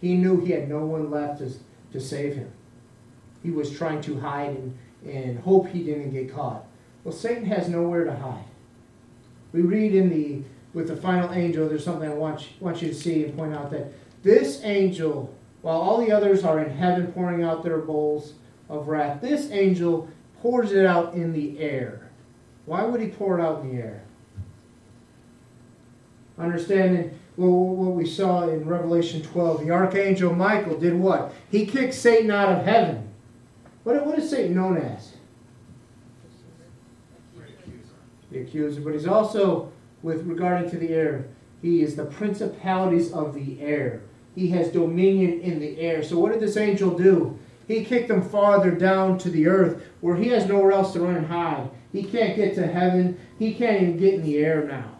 He 0.00 0.14
knew 0.14 0.40
he 0.40 0.52
had 0.52 0.68
no 0.68 0.84
one 0.84 1.10
left 1.10 1.38
to, 1.38 1.52
to 1.92 2.00
save 2.00 2.36
him. 2.36 2.52
He 3.42 3.50
was 3.50 3.76
trying 3.76 4.00
to 4.02 4.20
hide 4.20 4.50
and, 4.50 4.78
and 5.06 5.38
hope 5.40 5.68
he 5.68 5.82
didn't 5.82 6.10
get 6.10 6.32
caught. 6.32 6.64
Well, 7.04 7.14
Satan 7.14 7.46
has 7.46 7.68
nowhere 7.68 8.04
to 8.04 8.14
hide. 8.14 8.44
We 9.52 9.62
read 9.62 9.94
in 9.94 10.10
the 10.10 10.42
with 10.74 10.88
the 10.88 10.96
final 10.96 11.32
angel, 11.32 11.68
there's 11.68 11.84
something 11.84 12.08
I 12.08 12.14
want 12.14 12.42
you, 12.42 12.48
want 12.60 12.82
you 12.82 12.88
to 12.88 12.94
see 12.94 13.24
and 13.24 13.36
point 13.36 13.54
out 13.54 13.70
that 13.70 13.92
this 14.22 14.60
angel, 14.64 15.34
while 15.62 15.80
all 15.80 15.98
the 15.98 16.12
others 16.12 16.44
are 16.44 16.60
in 16.60 16.76
heaven 16.76 17.10
pouring 17.12 17.42
out 17.42 17.62
their 17.62 17.78
bowls 17.78 18.34
of 18.68 18.88
wrath, 18.88 19.20
this 19.20 19.50
angel 19.50 20.08
pours 20.40 20.72
it 20.72 20.86
out 20.86 21.14
in 21.14 21.32
the 21.32 21.58
air. 21.58 22.10
Why 22.66 22.84
would 22.84 23.00
he 23.00 23.08
pour 23.08 23.38
it 23.38 23.42
out 23.42 23.62
in 23.62 23.76
the 23.76 23.82
air? 23.82 24.02
Understanding 26.38 27.18
what 27.36 27.94
we 27.94 28.06
saw 28.06 28.48
in 28.48 28.66
Revelation 28.66 29.22
12. 29.22 29.64
The 29.64 29.70
archangel 29.70 30.34
Michael 30.34 30.78
did 30.78 30.94
what? 30.94 31.32
He 31.50 31.66
kicked 31.66 31.94
Satan 31.94 32.30
out 32.30 32.58
of 32.58 32.64
heaven. 32.64 33.08
What, 33.84 34.04
what 34.04 34.18
is 34.18 34.28
Satan 34.28 34.54
known 34.54 34.76
as? 34.76 35.14
The 38.30 38.40
accuser. 38.40 38.80
But 38.80 38.92
he's 38.94 39.06
also, 39.06 39.72
with 40.02 40.26
regarding 40.26 40.70
to 40.70 40.76
the 40.76 40.88
air, 40.90 41.28
he 41.62 41.82
is 41.82 41.96
the 41.96 42.04
principalities 42.04 43.12
of 43.12 43.34
the 43.34 43.60
air. 43.60 44.02
He 44.34 44.48
has 44.48 44.68
dominion 44.68 45.40
in 45.40 45.58
the 45.58 45.80
air. 45.80 46.02
So 46.02 46.18
what 46.18 46.32
did 46.32 46.40
this 46.40 46.56
angel 46.56 46.96
do? 46.96 47.38
He 47.68 47.84
kicked 47.84 48.10
him 48.10 48.22
farther 48.22 48.70
down 48.70 49.18
to 49.18 49.30
the 49.30 49.46
earth 49.46 49.84
where 50.00 50.16
he 50.16 50.28
has 50.28 50.46
nowhere 50.46 50.72
else 50.72 50.94
to 50.94 51.00
run 51.00 51.16
and 51.16 51.26
hide. 51.26 51.68
He 51.92 52.02
can't 52.02 52.34
get 52.34 52.54
to 52.54 52.66
heaven. 52.66 53.20
He 53.38 53.54
can't 53.54 53.82
even 53.82 53.98
get 53.98 54.14
in 54.14 54.22
the 54.22 54.38
air 54.38 54.64
now. 54.64 54.90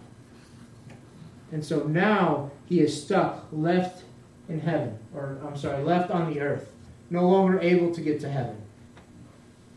And 1.51 1.65
so 1.65 1.85
now 1.85 2.51
he 2.67 2.81
is 2.81 3.03
stuck, 3.03 3.47
left 3.51 4.05
in 4.51 4.61
heaven, 4.61 4.99
or 5.15 5.39
I'm 5.47 5.57
sorry, 5.57 5.83
left 5.83 6.11
on 6.11 6.33
the 6.33 6.41
earth, 6.41 6.71
no 7.09 7.27
longer 7.27 7.59
able 7.59 7.95
to 7.95 8.01
get 8.03 8.21
to 8.21 8.29
heaven. 8.29 8.61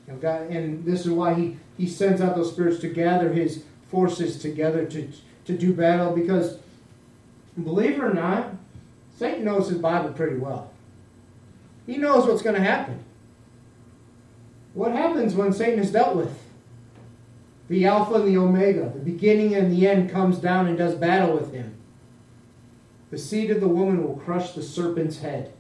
And, 0.08 0.20
God, 0.20 0.44
and 0.50 0.84
this 0.84 1.06
is 1.06 1.12
why 1.12 1.34
he, 1.34 1.58
he 1.78 1.88
sends 1.88 2.20
out 2.20 2.36
those 2.36 2.52
spirits 2.52 2.80
to 2.80 2.90
gather 2.90 3.32
his 3.32 3.64
forces 3.90 4.38
together 4.38 4.86
to, 4.88 5.10
to 5.46 5.58
do 5.58 5.74
battle, 5.74 6.14
because 6.14 6.58
believe 7.62 7.92
it 7.92 8.02
or 8.02 8.14
not, 8.14 8.54
Satan 9.18 9.46
knows 9.46 9.70
his 9.70 9.78
Bible 9.78 10.12
pretty 10.12 10.38
well. 10.38 10.71
He 11.86 11.98
knows 11.98 12.28
what's 12.28 12.42
going 12.42 12.56
to 12.56 12.62
happen. 12.62 13.04
What 14.74 14.92
happens 14.92 15.36
when 15.36 15.52
Satan 15.52 15.80
is 15.80 15.92
dealt 15.92 16.16
with? 16.16 16.38
the 17.72 17.86
Alpha 17.86 18.16
and 18.16 18.28
the 18.28 18.38
Omega, 18.38 18.92
the 18.94 19.00
beginning 19.00 19.56
and 19.56 19.72
the 19.72 19.88
end, 19.88 20.10
comes 20.10 20.40
down 20.40 20.68
and 20.68 20.78
does 20.78 20.94
battle 20.94 21.38
with 21.38 21.54
him. 21.54 21.74
The 23.12 23.18
seed 23.18 23.50
of 23.50 23.62
the 23.62 23.68
woman 23.70 24.04
will 24.04 24.18
crush 24.18 24.52
the 24.52 24.62
serpent's 24.62 25.20
head. 25.20 25.54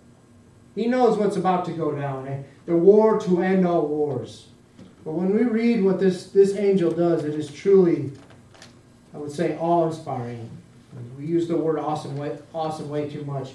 He 0.75 0.87
knows 0.87 1.17
what's 1.17 1.37
about 1.37 1.63
to 1.65 1.71
go 1.71 1.93
down, 1.93 2.27
eh? 2.27 2.43
the 2.65 2.75
war 2.75 3.17
to 3.21 3.41
end 3.41 3.65
all 3.65 3.87
wars. 3.87 4.49
But 5.05 5.13
when 5.13 5.33
we 5.33 5.43
read 5.43 5.85
what 5.85 6.01
this, 6.01 6.25
this 6.27 6.57
angel 6.57 6.91
does, 6.91 7.23
it 7.23 7.33
is 7.33 7.49
truly, 7.49 8.11
I 9.13 9.17
would 9.17 9.31
say, 9.31 9.57
awe 9.57 9.87
inspiring. 9.87 10.49
We 11.17 11.25
use 11.25 11.47
the 11.47 11.55
word 11.55 11.79
awesome 11.79 12.17
way, 12.17 12.37
awesome 12.53 12.89
way 12.89 13.09
too 13.09 13.23
much. 13.23 13.53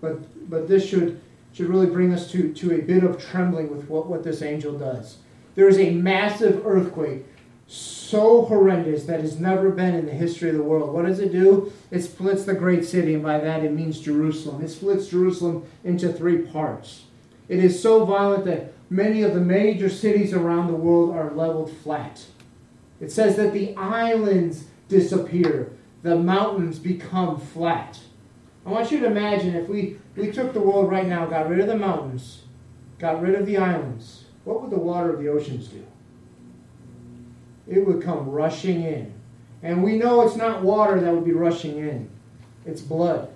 But, 0.00 0.48
but 0.48 0.66
this 0.66 0.88
should, 0.88 1.20
should 1.58 1.68
really 1.68 1.86
bring 1.86 2.14
us 2.14 2.30
to, 2.30 2.52
to 2.52 2.72
a 2.72 2.80
bit 2.80 3.02
of 3.02 3.20
trembling 3.20 3.68
with 3.68 3.88
what, 3.88 4.06
what 4.06 4.22
this 4.22 4.42
angel 4.42 4.78
does. 4.78 5.16
There 5.56 5.66
is 5.66 5.76
a 5.76 5.90
massive 5.90 6.64
earthquake 6.64 7.26
so 7.66 8.44
horrendous 8.44 9.06
that 9.06 9.18
has 9.18 9.40
never 9.40 9.70
been 9.70 9.96
in 9.96 10.06
the 10.06 10.12
history 10.12 10.50
of 10.50 10.54
the 10.54 10.62
world. 10.62 10.94
What 10.94 11.06
does 11.06 11.18
it 11.18 11.32
do? 11.32 11.72
It 11.90 12.02
splits 12.02 12.44
the 12.44 12.54
great 12.54 12.84
city, 12.84 13.14
and 13.14 13.24
by 13.24 13.40
that 13.40 13.64
it 13.64 13.72
means 13.72 13.98
Jerusalem. 13.98 14.62
It 14.62 14.68
splits 14.68 15.08
Jerusalem 15.08 15.66
into 15.82 16.12
three 16.12 16.42
parts. 16.42 17.06
It 17.48 17.58
is 17.58 17.82
so 17.82 18.04
violent 18.04 18.44
that 18.44 18.72
many 18.88 19.24
of 19.24 19.34
the 19.34 19.40
major 19.40 19.90
cities 19.90 20.32
around 20.32 20.68
the 20.68 20.74
world 20.74 21.10
are 21.10 21.32
leveled 21.32 21.76
flat. 21.78 22.24
It 23.00 23.10
says 23.10 23.34
that 23.34 23.52
the 23.52 23.74
islands 23.74 24.66
disappear, 24.88 25.72
the 26.02 26.16
mountains 26.16 26.78
become 26.78 27.40
flat. 27.40 27.98
I 28.68 28.70
want 28.70 28.92
you 28.92 29.00
to 29.00 29.06
imagine 29.06 29.54
if 29.54 29.66
we, 29.66 29.96
we 30.14 30.30
took 30.30 30.52
the 30.52 30.60
world 30.60 30.90
right 30.90 31.06
now, 31.06 31.24
got 31.24 31.48
rid 31.48 31.60
of 31.60 31.68
the 31.68 31.78
mountains, 31.78 32.42
got 32.98 33.22
rid 33.22 33.34
of 33.34 33.46
the 33.46 33.56
islands, 33.56 34.24
what 34.44 34.60
would 34.60 34.70
the 34.70 34.78
water 34.78 35.10
of 35.10 35.22
the 35.22 35.28
oceans 35.28 35.68
do? 35.68 35.86
It 37.66 37.86
would 37.86 38.02
come 38.02 38.28
rushing 38.28 38.82
in. 38.82 39.14
And 39.62 39.82
we 39.82 39.96
know 39.96 40.20
it's 40.20 40.36
not 40.36 40.62
water 40.62 41.00
that 41.00 41.14
would 41.14 41.24
be 41.24 41.32
rushing 41.32 41.78
in, 41.78 42.10
it's 42.66 42.82
blood. 42.82 43.30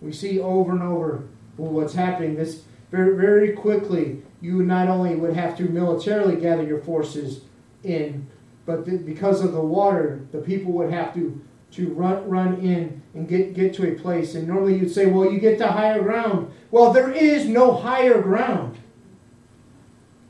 We 0.00 0.10
see 0.10 0.40
over 0.40 0.72
and 0.72 0.82
over 0.82 1.28
what's 1.56 1.94
happening. 1.94 2.34
This 2.34 2.64
very, 2.90 3.16
very 3.16 3.52
quickly, 3.52 4.22
you 4.40 4.64
not 4.64 4.88
only 4.88 5.14
would 5.14 5.34
have 5.34 5.56
to 5.58 5.68
militarily 5.68 6.34
gather 6.34 6.64
your 6.64 6.80
forces 6.80 7.42
in, 7.84 8.26
but 8.66 8.84
because 9.06 9.40
of 9.40 9.52
the 9.52 9.60
water, 9.60 10.26
the 10.32 10.38
people 10.38 10.72
would 10.72 10.90
have 10.90 11.14
to 11.14 11.40
to 11.74 11.88
run 11.88 12.28
run 12.28 12.58
in 12.60 13.02
and 13.14 13.28
get 13.28 13.54
get 13.54 13.74
to 13.74 13.88
a 13.90 13.94
place. 13.94 14.34
And 14.34 14.46
normally 14.46 14.76
you'd 14.78 14.90
say, 14.90 15.06
well, 15.06 15.30
you 15.30 15.38
get 15.38 15.58
to 15.58 15.66
higher 15.66 16.02
ground. 16.02 16.52
Well, 16.70 16.92
there 16.92 17.10
is 17.10 17.46
no 17.46 17.74
higher 17.74 18.20
ground. 18.20 18.78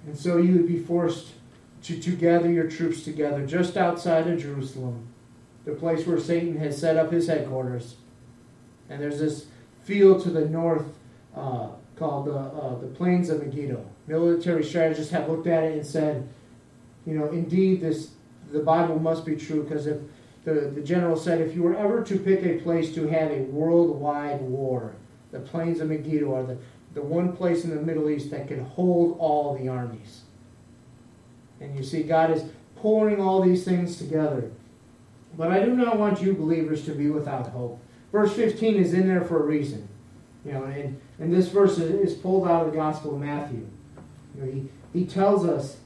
And 0.07 0.17
so 0.17 0.37
you 0.37 0.55
would 0.55 0.69
be 0.69 0.79
forced 0.79 1.33
to, 1.85 2.01
to 2.01 2.11
gather 2.13 2.51
your 2.51 2.69
troops 2.69 3.03
together 3.03 3.47
just 3.47 3.77
outside 3.77 4.27
of 4.27 4.41
Jerusalem, 4.41 5.07
the 5.65 5.73
place 5.73 6.07
where 6.07 6.21
Satan 6.21 6.57
has 6.59 6.79
set 6.79 6.97
up 6.97 7.13
his 7.13 7.27
headquarters. 7.27 7.97
And 8.89 9.01
there's 9.01 9.19
this 9.19 9.47
field 9.83 10.23
to 10.25 10.31
the 10.31 10.47
north 10.47 10.87
uh, 11.35 11.69
called 11.97 12.27
the, 12.27 12.37
uh, 12.37 12.79
the 12.79 12.87
Plains 12.87 13.31
of 13.31 13.43
Megiddo. 13.43 13.85
Military 14.07 14.65
strategists 14.65 15.13
have 15.13 15.29
looked 15.29 15.47
at 15.47 15.65
it 15.65 15.73
and 15.73 15.87
said, 15.87 16.29
you 17.07 17.15
know, 17.15 17.27
indeed, 17.27 17.81
this 17.81 18.11
the 18.53 18.61
Bible 18.61 18.99
must 18.99 19.25
be 19.25 19.37
true 19.37 19.63
because 19.63 19.87
if 19.87 19.99
the, 20.45 20.71
the 20.75 20.81
general 20.83 21.17
said, 21.17 21.41
if 21.41 21.55
you 21.55 21.63
were 21.63 21.77
ever 21.77 22.03
to 22.05 22.19
pick 22.19 22.45
a 22.45 22.61
place 22.61 22.95
to 22.95 23.07
have 23.09 23.31
a 23.31 23.43
worldwide 23.43 24.41
war, 24.43 24.95
the 25.33 25.41
plains 25.41 25.81
of 25.81 25.89
Megiddo 25.89 26.35
are 26.35 26.45
the, 26.45 26.59
the 26.93 27.03
one 27.03 27.35
place 27.35 27.65
in 27.65 27.71
the 27.71 27.81
Middle 27.81 28.11
East 28.11 28.31
that 28.31 28.49
can 28.49 28.65
hold 28.65 29.17
all 29.19 29.57
the 29.57 29.69
armies. 29.69 30.23
And 31.61 31.77
you 31.77 31.83
see, 31.83 32.03
God 32.03 32.31
is 32.31 32.45
pouring 32.77 33.21
all 33.21 33.41
these 33.41 33.65
things 33.65 33.97
together. 33.97 34.51
But 35.37 35.51
I 35.51 35.65
do 35.65 35.75
not 35.75 35.99
want 35.99 36.21
you 36.21 36.35
believers 36.35 36.85
to 36.85 36.93
be 36.93 37.11
without 37.11 37.49
hope. 37.49 37.81
Verse 38.13 38.35
15 38.35 38.77
is 38.77 38.93
in 38.93 39.09
there 39.09 39.25
for 39.25 39.43
a 39.43 39.47
reason. 39.47 39.89
You 40.45 40.53
know, 40.53 40.65
and, 40.65 41.01
and 41.19 41.33
this 41.33 41.49
verse 41.49 41.79
is 41.79 42.15
pulled 42.15 42.47
out 42.47 42.67
of 42.67 42.73
the 42.73 42.77
Gospel 42.77 43.15
of 43.15 43.21
Matthew. 43.21 43.67
You 44.37 44.43
know, 44.43 44.53
he, 44.53 44.69
he 44.93 45.07
tells 45.07 45.47
us 45.47 45.79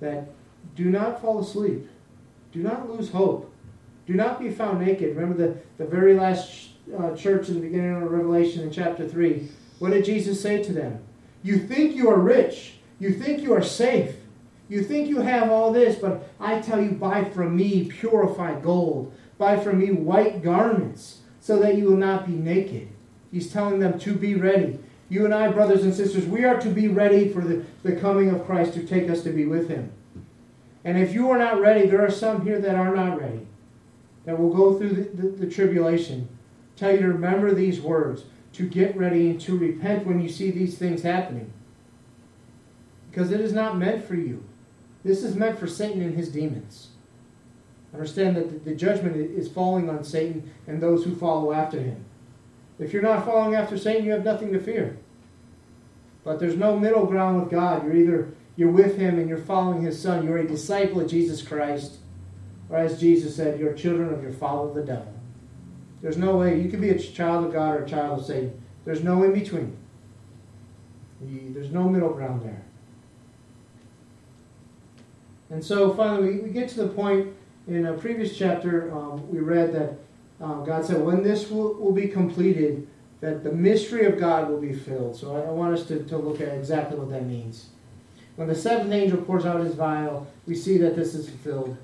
that 0.00 0.28
do 0.76 0.84
not 0.84 1.20
fall 1.20 1.40
asleep. 1.40 1.88
Do 2.52 2.62
not 2.62 2.88
lose 2.88 3.10
hope. 3.10 3.51
Do 4.06 4.14
not 4.14 4.40
be 4.40 4.50
found 4.50 4.80
naked. 4.80 5.16
Remember 5.16 5.34
the, 5.36 5.56
the 5.78 5.88
very 5.88 6.14
last 6.14 6.70
uh, 6.98 7.14
church 7.14 7.48
in 7.48 7.54
the 7.54 7.60
beginning 7.60 8.02
of 8.02 8.10
Revelation 8.10 8.62
in 8.62 8.70
chapter 8.70 9.08
3. 9.08 9.48
What 9.78 9.92
did 9.92 10.04
Jesus 10.04 10.40
say 10.40 10.62
to 10.62 10.72
them? 10.72 11.00
You 11.42 11.58
think 11.58 11.94
you 11.94 12.10
are 12.10 12.18
rich. 12.18 12.74
You 12.98 13.12
think 13.12 13.42
you 13.42 13.52
are 13.54 13.62
safe. 13.62 14.14
You 14.68 14.82
think 14.82 15.08
you 15.08 15.20
have 15.20 15.50
all 15.50 15.72
this, 15.72 15.96
but 15.96 16.30
I 16.40 16.60
tell 16.60 16.82
you, 16.82 16.92
buy 16.92 17.24
from 17.24 17.56
me 17.56 17.84
purified 17.90 18.62
gold. 18.62 19.12
Buy 19.38 19.58
from 19.58 19.80
me 19.80 19.90
white 19.90 20.42
garments, 20.42 21.20
so 21.40 21.58
that 21.58 21.76
you 21.76 21.84
will 21.84 21.96
not 21.96 22.26
be 22.26 22.32
naked. 22.32 22.88
He's 23.30 23.52
telling 23.52 23.80
them 23.80 23.98
to 23.98 24.14
be 24.14 24.34
ready. 24.34 24.78
You 25.08 25.24
and 25.24 25.34
I, 25.34 25.50
brothers 25.50 25.82
and 25.82 25.92
sisters, 25.92 26.26
we 26.26 26.44
are 26.44 26.60
to 26.60 26.70
be 26.70 26.88
ready 26.88 27.28
for 27.28 27.42
the, 27.42 27.64
the 27.82 27.96
coming 27.96 28.30
of 28.30 28.46
Christ 28.46 28.74
to 28.74 28.86
take 28.86 29.10
us 29.10 29.22
to 29.24 29.30
be 29.30 29.44
with 29.44 29.68
him. 29.68 29.92
And 30.84 30.98
if 30.98 31.12
you 31.12 31.28
are 31.30 31.38
not 31.38 31.60
ready, 31.60 31.86
there 31.86 32.04
are 32.04 32.10
some 32.10 32.42
here 32.44 32.58
that 32.60 32.74
are 32.74 32.94
not 32.94 33.20
ready, 33.20 33.46
that 34.24 34.38
will 34.38 34.54
go 34.54 34.78
through 34.78 34.90
the, 34.90 35.02
the, 35.22 35.28
the 35.28 35.50
tribulation. 35.50 36.28
Tell 36.76 36.92
you 36.92 37.00
to 37.00 37.08
remember 37.08 37.52
these 37.52 37.80
words, 37.80 38.24
to 38.54 38.68
get 38.68 38.96
ready 38.96 39.30
and 39.30 39.40
to 39.42 39.56
repent 39.56 40.06
when 40.06 40.20
you 40.20 40.28
see 40.28 40.50
these 40.50 40.78
things 40.78 41.02
happening. 41.02 41.52
Because 43.10 43.30
it 43.30 43.40
is 43.40 43.52
not 43.52 43.78
meant 43.78 44.04
for 44.04 44.14
you. 44.14 44.44
This 45.04 45.22
is 45.22 45.34
meant 45.34 45.58
for 45.58 45.66
Satan 45.66 46.02
and 46.02 46.16
his 46.16 46.30
demons. 46.30 46.88
Understand 47.92 48.36
that 48.36 48.64
the 48.64 48.74
judgment 48.74 49.16
is 49.16 49.48
falling 49.48 49.90
on 49.90 50.04
Satan 50.04 50.50
and 50.66 50.80
those 50.80 51.04
who 51.04 51.14
follow 51.14 51.52
after 51.52 51.80
him. 51.80 52.04
If 52.78 52.92
you're 52.92 53.02
not 53.02 53.26
following 53.26 53.54
after 53.54 53.76
Satan, 53.76 54.04
you 54.04 54.12
have 54.12 54.24
nothing 54.24 54.52
to 54.52 54.60
fear. 54.60 54.96
But 56.24 56.40
there's 56.40 56.56
no 56.56 56.78
middle 56.78 57.04
ground 57.04 57.40
with 57.40 57.50
God. 57.50 57.84
You're 57.84 57.96
either 57.96 58.34
you're 58.56 58.70
with 58.70 58.96
him 58.96 59.18
and 59.18 59.28
you're 59.28 59.38
following 59.38 59.82
his 59.82 60.00
son. 60.00 60.24
You're 60.24 60.38
a 60.38 60.46
disciple 60.46 61.00
of 61.00 61.10
Jesus 61.10 61.42
Christ. 61.42 61.98
As 62.72 62.98
Jesus 62.98 63.36
said, 63.36 63.60
you're 63.60 63.74
children 63.74 64.12
of 64.12 64.22
your 64.22 64.32
father 64.32 64.72
the 64.72 64.86
devil. 64.86 65.12
There's 66.00 66.16
no 66.16 66.36
way. 66.36 66.60
You 66.60 66.70
can 66.70 66.80
be 66.80 66.90
a 66.90 66.98
child 66.98 67.44
of 67.44 67.52
God 67.52 67.76
or 67.76 67.84
a 67.84 67.88
child 67.88 68.20
of 68.20 68.26
Satan. 68.26 68.60
There's 68.84 69.04
no 69.04 69.22
in 69.22 69.32
between. 69.32 69.76
There's 71.20 71.70
no 71.70 71.88
middle 71.88 72.12
ground 72.12 72.42
there. 72.42 72.62
And 75.50 75.64
so 75.64 75.92
finally, 75.94 76.36
we, 76.36 76.38
we 76.40 76.50
get 76.50 76.68
to 76.70 76.82
the 76.82 76.88
point 76.88 77.32
in 77.68 77.86
a 77.86 77.92
previous 77.92 78.36
chapter, 78.36 78.92
um, 78.92 79.30
we 79.30 79.38
read 79.38 79.72
that 79.74 79.98
um, 80.40 80.64
God 80.64 80.84
said, 80.84 81.00
when 81.00 81.22
this 81.22 81.50
will, 81.50 81.74
will 81.74 81.92
be 81.92 82.08
completed, 82.08 82.88
that 83.20 83.44
the 83.44 83.52
mystery 83.52 84.06
of 84.06 84.18
God 84.18 84.48
will 84.48 84.60
be 84.60 84.72
filled. 84.72 85.14
So 85.14 85.36
I, 85.36 85.42
I 85.42 85.50
want 85.50 85.78
us 85.78 85.86
to, 85.86 86.02
to 86.04 86.16
look 86.16 86.40
at 86.40 86.48
exactly 86.48 86.98
what 86.98 87.10
that 87.10 87.26
means. 87.26 87.66
When 88.34 88.48
the 88.48 88.54
seventh 88.54 88.92
angel 88.92 89.18
pours 89.18 89.44
out 89.44 89.60
his 89.60 89.74
vial, 89.74 90.26
we 90.46 90.56
see 90.56 90.78
that 90.78 90.96
this 90.96 91.14
is 91.14 91.28
fulfilled. 91.28 91.76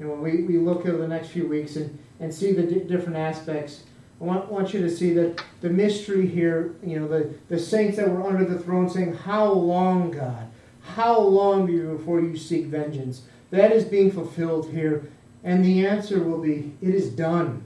And 0.00 0.08
when 0.08 0.22
we, 0.22 0.42
we 0.44 0.56
look 0.56 0.86
over 0.86 0.96
the 0.96 1.06
next 1.06 1.28
few 1.28 1.46
weeks 1.46 1.76
and, 1.76 1.98
and 2.18 2.34
see 2.34 2.52
the 2.52 2.62
di- 2.62 2.80
different 2.80 3.18
aspects, 3.18 3.84
I 4.18 4.24
want, 4.24 4.50
want 4.50 4.72
you 4.72 4.80
to 4.80 4.90
see 4.90 5.12
that 5.14 5.42
the 5.60 5.68
mystery 5.68 6.26
here, 6.26 6.74
you 6.82 6.98
know, 6.98 7.06
the, 7.06 7.34
the 7.48 7.58
saints 7.58 7.98
that 7.98 8.10
were 8.10 8.26
under 8.26 8.44
the 8.44 8.58
throne 8.58 8.88
saying, 8.88 9.14
How 9.14 9.52
long, 9.52 10.10
God? 10.10 10.48
How 10.82 11.18
long 11.18 11.68
you 11.68 11.96
before 11.96 12.20
you 12.20 12.36
seek 12.36 12.66
vengeance? 12.66 13.22
That 13.50 13.72
is 13.72 13.84
being 13.84 14.10
fulfilled 14.10 14.70
here. 14.70 15.10
And 15.44 15.64
the 15.64 15.86
answer 15.86 16.22
will 16.22 16.40
be, 16.40 16.74
It 16.80 16.94
is 16.94 17.10
done. 17.10 17.64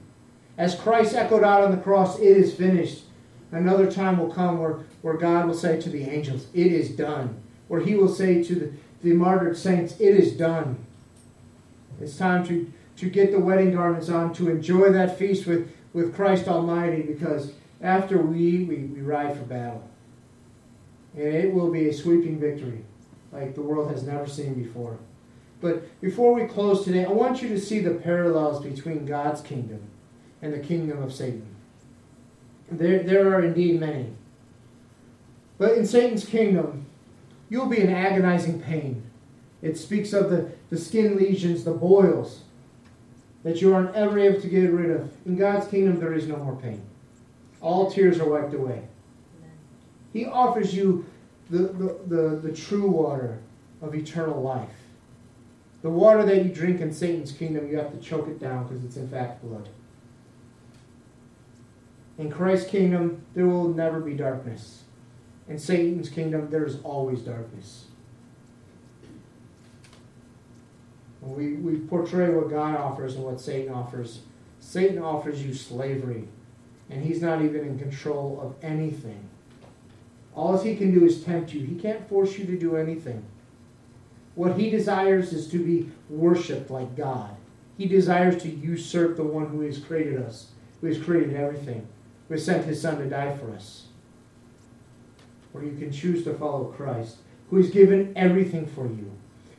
As 0.57 0.75
Christ 0.75 1.15
echoed 1.15 1.43
out 1.43 1.63
on 1.63 1.71
the 1.71 1.81
cross, 1.81 2.19
It 2.19 2.37
is 2.37 2.53
finished. 2.53 3.03
Another 3.51 3.89
time 3.89 4.17
will 4.17 4.33
come 4.33 4.59
where, 4.59 4.79
where 5.01 5.15
God 5.15 5.47
will 5.47 5.53
say 5.53 5.79
to 5.79 5.89
the 5.89 6.03
angels, 6.03 6.47
It 6.53 6.67
is 6.67 6.89
done. 6.89 7.41
Where 7.69 7.81
He 7.81 7.95
will 7.95 8.13
say 8.13 8.43
to 8.43 8.55
the, 8.55 8.71
the 9.01 9.13
martyred 9.13 9.57
saints, 9.57 9.93
It 9.99 10.15
is 10.15 10.33
done. 10.33 10.84
It's 12.01 12.17
time 12.17 12.45
to, 12.47 12.71
to 12.97 13.09
get 13.09 13.31
the 13.31 13.39
wedding 13.39 13.73
garments 13.73 14.09
on, 14.09 14.33
to 14.35 14.49
enjoy 14.49 14.91
that 14.91 15.17
feast 15.17 15.45
with, 15.47 15.71
with 15.93 16.15
Christ 16.15 16.47
Almighty, 16.47 17.01
because 17.01 17.53
after 17.81 18.17
we, 18.17 18.63
we, 18.63 18.75
we 18.75 19.01
ride 19.01 19.37
for 19.37 19.43
battle. 19.43 19.87
And 21.15 21.27
it 21.27 21.53
will 21.53 21.71
be 21.71 21.89
a 21.89 21.93
sweeping 21.93 22.39
victory 22.39 22.83
like 23.31 23.55
the 23.55 23.61
world 23.61 23.91
has 23.91 24.03
never 24.03 24.27
seen 24.27 24.53
before. 24.53 24.97
But 25.61 25.99
before 26.01 26.33
we 26.33 26.45
close 26.45 26.83
today, 26.83 27.05
I 27.05 27.11
want 27.11 27.41
you 27.41 27.49
to 27.49 27.59
see 27.59 27.79
the 27.79 27.95
parallels 27.95 28.63
between 28.63 29.05
God's 29.05 29.41
kingdom 29.41 29.81
and 30.41 30.53
the 30.53 30.59
kingdom 30.59 31.01
of 31.01 31.13
Satan. 31.13 31.47
There, 32.69 33.03
there 33.03 33.33
are 33.33 33.43
indeed 33.43 33.79
many. 33.79 34.13
But 35.57 35.77
in 35.77 35.85
Satan's 35.85 36.25
kingdom, 36.25 36.85
you'll 37.49 37.67
be 37.67 37.79
in 37.79 37.89
agonizing 37.89 38.61
pain. 38.61 39.03
It 39.61 39.77
speaks 39.77 40.13
of 40.13 40.29
the, 40.29 40.51
the 40.69 40.77
skin 40.77 41.15
lesions, 41.17 41.63
the 41.63 41.71
boils 41.71 42.41
that 43.43 43.61
you 43.61 43.73
aren't 43.73 43.95
ever 43.95 44.19
able 44.19 44.41
to 44.41 44.47
get 44.47 44.71
rid 44.71 44.89
of. 44.89 45.11
In 45.25 45.35
God's 45.35 45.67
kingdom, 45.67 45.99
there 45.99 46.13
is 46.13 46.27
no 46.27 46.37
more 46.37 46.55
pain. 46.55 46.81
All 47.61 47.91
tears 47.91 48.19
are 48.19 48.29
wiped 48.29 48.53
away. 48.53 48.87
He 50.13 50.25
offers 50.25 50.73
you 50.73 51.05
the, 51.49 51.59
the, 51.59 51.97
the, 52.07 52.35
the 52.37 52.53
true 52.53 52.89
water 52.89 53.39
of 53.81 53.93
eternal 53.93 54.41
life. 54.41 54.69
The 55.81 55.89
water 55.89 56.25
that 56.25 56.43
you 56.43 56.51
drink 56.51 56.81
in 56.81 56.91
Satan's 56.91 57.31
kingdom, 57.31 57.69
you 57.69 57.77
have 57.77 57.91
to 57.91 57.99
choke 57.99 58.27
it 58.27 58.39
down 58.39 58.67
because 58.67 58.83
it's 58.83 58.97
in 58.97 59.07
fact 59.07 59.43
blood. 59.43 59.69
In 62.17 62.31
Christ's 62.31 62.69
kingdom, 62.69 63.23
there 63.35 63.45
will 63.45 63.67
never 63.67 63.99
be 63.99 64.13
darkness. 64.13 64.83
In 65.47 65.59
Satan's 65.59 66.09
kingdom, 66.09 66.49
there 66.49 66.65
is 66.65 66.81
always 66.81 67.19
darkness. 67.19 67.85
When 71.14 71.14
we, 71.25 71.53
we 71.53 71.77
portray 71.79 72.29
what 72.29 72.49
God 72.49 72.75
offers 72.75 73.15
and 73.15 73.23
what 73.23 73.41
Satan 73.41 73.73
offers, 73.73 74.21
Satan 74.59 74.99
offers 74.99 75.43
you 75.43 75.53
slavery, 75.53 76.27
and 76.89 77.03
he's 77.03 77.21
not 77.21 77.41
even 77.41 77.61
in 77.61 77.79
control 77.79 78.39
of 78.41 78.63
anything. 78.63 79.29
All 80.35 80.57
he 80.57 80.75
can 80.75 80.93
do 80.93 81.05
is 81.05 81.23
tempt 81.23 81.53
you. 81.53 81.65
He 81.65 81.75
can't 81.75 82.07
force 82.09 82.37
you 82.37 82.45
to 82.45 82.57
do 82.57 82.75
anything. 82.75 83.25
What 84.35 84.59
he 84.59 84.69
desires 84.69 85.31
is 85.31 85.47
to 85.47 85.59
be 85.59 85.89
worshiped 86.09 86.69
like 86.69 86.95
God. 86.95 87.35
He 87.77 87.87
desires 87.87 88.41
to 88.43 88.49
usurp 88.49 89.15
the 89.15 89.23
one 89.23 89.47
who 89.47 89.61
has 89.61 89.79
created 89.79 90.21
us, 90.21 90.51
who 90.81 90.87
has 90.87 90.97
created 90.97 91.35
everything, 91.35 91.87
who 92.27 92.33
has 92.33 92.45
sent 92.45 92.65
his 92.65 92.81
son 92.81 92.97
to 92.97 93.09
die 93.09 93.35
for 93.37 93.51
us. 93.51 93.87
Or 95.53 95.63
you 95.63 95.77
can 95.77 95.91
choose 95.91 96.23
to 96.25 96.33
follow 96.33 96.65
Christ, 96.65 97.17
who 97.49 97.57
has 97.57 97.69
given 97.69 98.11
everything 98.15 98.65
for 98.65 98.85
you. 98.85 99.11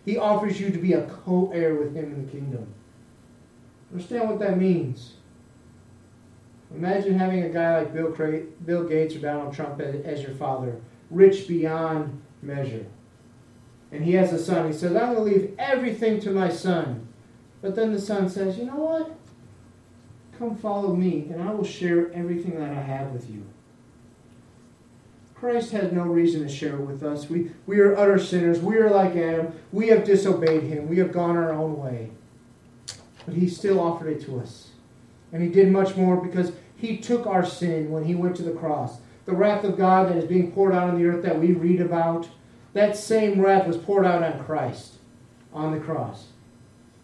He 0.06 0.16
offers 0.16 0.58
you 0.58 0.70
to 0.70 0.78
be 0.78 0.94
a 0.94 1.02
co 1.02 1.50
heir 1.52 1.74
with 1.74 1.94
him 1.94 2.04
in 2.04 2.24
the 2.24 2.32
kingdom. 2.32 2.72
Understand 3.92 4.30
what 4.30 4.38
that 4.38 4.56
means. 4.56 5.14
Imagine 6.74 7.18
having 7.18 7.42
a 7.42 7.48
guy 7.48 7.78
like 7.78 7.92
Bill, 7.92 8.12
Cra- 8.12 8.42
Bill 8.64 8.84
Gates 8.84 9.16
or 9.16 9.18
Donald 9.18 9.52
Trump 9.52 9.80
as, 9.80 10.02
as 10.04 10.22
your 10.22 10.34
father, 10.36 10.80
rich 11.10 11.48
beyond 11.48 12.22
measure. 12.40 12.86
And 13.92 14.04
he 14.04 14.12
has 14.12 14.32
a 14.32 14.38
son. 14.38 14.66
He 14.66 14.72
says, 14.72 14.94
I'm 14.96 15.14
going 15.14 15.16
to 15.16 15.38
leave 15.38 15.54
everything 15.58 16.20
to 16.20 16.30
my 16.30 16.48
son. 16.48 17.08
But 17.60 17.74
then 17.74 17.92
the 17.92 18.00
son 18.00 18.28
says, 18.28 18.58
You 18.58 18.66
know 18.66 18.76
what? 18.76 19.16
Come 20.38 20.56
follow 20.56 20.94
me, 20.94 21.28
and 21.32 21.42
I 21.42 21.52
will 21.52 21.64
share 21.64 22.12
everything 22.12 22.58
that 22.60 22.70
I 22.70 22.74
have 22.74 23.10
with 23.10 23.28
you. 23.30 23.44
Christ 25.38 25.72
had 25.72 25.92
no 25.92 26.04
reason 26.04 26.42
to 26.42 26.48
share 26.48 26.78
with 26.78 27.02
us. 27.02 27.28
We, 27.28 27.50
we 27.66 27.78
are 27.80 27.96
utter 27.96 28.18
sinners. 28.18 28.60
We 28.60 28.76
are 28.76 28.88
like 28.88 29.14
Adam. 29.16 29.52
We 29.70 29.88
have 29.88 30.04
disobeyed 30.04 30.62
him. 30.62 30.88
We 30.88 30.98
have 30.98 31.12
gone 31.12 31.36
our 31.36 31.52
own 31.52 31.78
way. 31.78 32.10
But 33.26 33.34
he 33.34 33.48
still 33.48 33.78
offered 33.78 34.08
it 34.08 34.24
to 34.24 34.40
us. 34.40 34.70
And 35.32 35.42
he 35.42 35.50
did 35.50 35.70
much 35.70 35.94
more 35.94 36.16
because 36.16 36.52
he 36.74 36.96
took 36.96 37.26
our 37.26 37.44
sin 37.44 37.90
when 37.90 38.04
he 38.04 38.14
went 38.14 38.36
to 38.36 38.42
the 38.42 38.52
cross. 38.52 38.98
The 39.26 39.34
wrath 39.34 39.64
of 39.64 39.76
God 39.76 40.08
that 40.08 40.16
is 40.16 40.24
being 40.24 40.52
poured 40.52 40.72
out 40.72 40.88
on 40.88 40.98
the 40.98 41.06
earth 41.06 41.22
that 41.24 41.38
we 41.38 41.52
read 41.52 41.82
about, 41.82 42.28
that 42.72 42.96
same 42.96 43.40
wrath 43.40 43.66
was 43.66 43.76
poured 43.76 44.06
out 44.06 44.22
on 44.22 44.42
Christ 44.44 44.94
on 45.52 45.72
the 45.72 45.80
cross. 45.80 46.28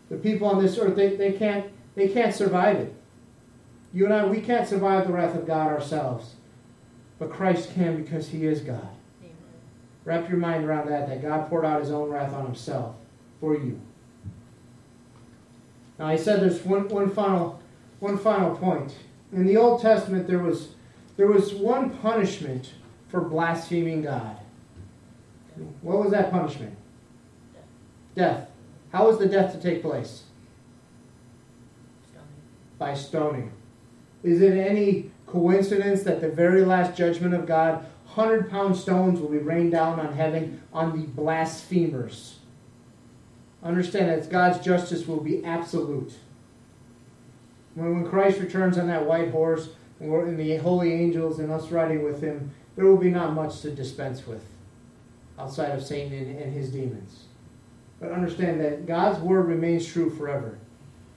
The 0.08 0.16
people 0.16 0.46
on 0.46 0.62
this 0.62 0.78
earth, 0.78 0.96
they, 0.96 1.16
they, 1.16 1.32
can't, 1.32 1.66
they 1.94 2.08
can't 2.08 2.34
survive 2.34 2.76
it. 2.76 2.94
You 3.92 4.06
and 4.06 4.14
I, 4.14 4.24
we 4.24 4.40
can't 4.40 4.68
survive 4.68 5.06
the 5.06 5.12
wrath 5.12 5.34
of 5.34 5.46
God 5.46 5.68
ourselves. 5.68 6.34
But 7.22 7.30
Christ 7.30 7.72
can 7.72 8.02
because 8.02 8.26
he 8.30 8.46
is 8.46 8.62
God. 8.62 8.88
Amen. 9.22 9.37
Wrap 10.04 10.28
your 10.28 10.38
mind 10.38 10.64
around 10.64 10.88
that, 10.88 11.06
that 11.06 11.22
God 11.22 11.48
poured 11.48 11.64
out 11.64 11.80
his 11.80 11.92
own 11.92 12.11
wrath 12.11 12.35
on 12.35 12.46
himself 12.46 12.96
for 13.38 13.54
you. 13.54 13.80
Now, 16.00 16.08
I 16.08 16.16
said 16.16 16.40
there's 16.40 16.64
one, 16.64 16.88
one, 16.88 17.08
final, 17.08 17.62
one 18.00 18.18
final 18.18 18.56
point. 18.56 18.96
In 19.32 19.46
the 19.46 19.56
Old 19.56 19.80
Testament, 19.80 20.26
there 20.26 20.40
was, 20.40 20.70
there 21.16 21.28
was 21.28 21.54
one 21.54 21.90
punishment 21.98 22.72
for 23.06 23.20
blaspheming 23.20 24.02
God. 24.02 24.37
What 25.80 25.98
was 25.98 26.11
that 26.11 26.32
punishment? 26.32 26.76
Death. 28.16 28.50
How 28.90 29.06
was 29.06 29.20
the 29.20 29.26
death 29.26 29.52
to 29.52 29.61
take 29.61 29.80
place? 29.80 30.24
Stoning. 32.11 32.28
By 32.78 32.94
stoning. 32.94 33.52
Is 34.24 34.42
it 34.42 34.54
any 34.56 35.12
coincidence 35.32 36.02
that 36.02 36.20
the 36.20 36.28
very 36.28 36.64
last 36.64 36.96
judgment 36.96 37.34
of 37.34 37.46
God, 37.46 37.86
100 38.14 38.50
pound 38.50 38.76
stones 38.76 39.18
will 39.18 39.30
be 39.30 39.38
rained 39.38 39.72
down 39.72 39.98
on 39.98 40.12
heaven 40.12 40.62
on 40.72 40.92
the 40.92 41.06
blasphemers? 41.06 42.38
Understand 43.62 44.10
that 44.10 44.30
God's 44.30 44.62
justice 44.64 45.06
will 45.06 45.20
be 45.20 45.44
absolute. 45.44 46.12
When, 47.74 48.06
Christ 48.06 48.38
returns 48.38 48.76
on 48.76 48.86
that 48.88 49.06
white 49.06 49.30
horse, 49.30 49.70
and 49.98 50.38
the 50.38 50.56
holy 50.56 50.92
angels 50.92 51.38
and 51.38 51.50
us 51.50 51.70
riding 51.70 52.02
with 52.02 52.20
him, 52.20 52.50
there 52.76 52.84
will 52.84 52.96
be 52.96 53.10
not 53.10 53.34
much 53.34 53.60
to 53.60 53.70
dispense 53.70 54.26
with 54.26 54.44
outside 55.38 55.70
of 55.70 55.84
Satan 55.84 56.36
and 56.36 56.52
his 56.52 56.70
demons. 56.70 57.24
But 58.00 58.12
understand 58.12 58.60
that 58.60 58.84
God's 58.84 59.20
word 59.20 59.46
remains 59.46 59.86
true 59.86 60.10
forever. 60.10 60.58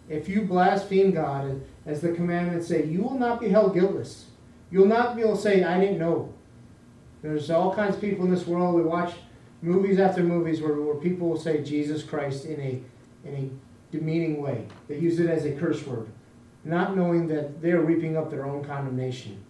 If 0.08 0.30
you 0.30 0.44
blaspheme 0.44 1.12
God, 1.12 1.62
as 1.86 2.02
the 2.02 2.12
commandments 2.12 2.68
say, 2.68 2.86
you 2.86 3.02
will 3.02 3.18
not 3.18 3.40
be 3.40 3.50
held 3.50 3.74
guiltless. 3.74 4.26
You'll 4.72 4.88
not 4.88 5.16
be 5.16 5.22
able 5.22 5.36
to 5.36 5.42
say, 5.42 5.64
I 5.64 5.80
didn't 5.80 6.00
know. 6.00 6.34
There's 7.22 7.50
all 7.50 7.74
kinds 7.74 7.96
of 7.96 8.02
people 8.02 8.26
in 8.26 8.32
this 8.32 8.48
world. 8.48 8.76
We 8.76 8.84
watch 8.84 9.14
movies 9.62 10.00
after 10.00 10.24
movies 10.24 10.62
where, 10.62 10.74
where 10.74 10.96
people 10.96 11.30
will 11.30 11.40
say 11.40 11.64
Jesus 11.64 12.04
Christ 12.04 12.46
in 12.46 12.60
a, 12.60 13.28
in 13.28 13.36
a 13.36 13.96
demeaning 13.96 14.42
way. 14.42 14.68
They 14.88 14.98
use 14.98 15.20
it 15.20 15.30
as 15.30 15.46
a 15.46 15.52
curse 15.54 15.86
word, 15.86 16.08
not 16.64 16.96
knowing 16.96 17.28
that 17.28 17.62
they're 17.62 17.82
reaping 17.82 18.18
up 18.18 18.30
their 18.30 18.46
own 18.46 18.64
condemnation. 18.64 19.44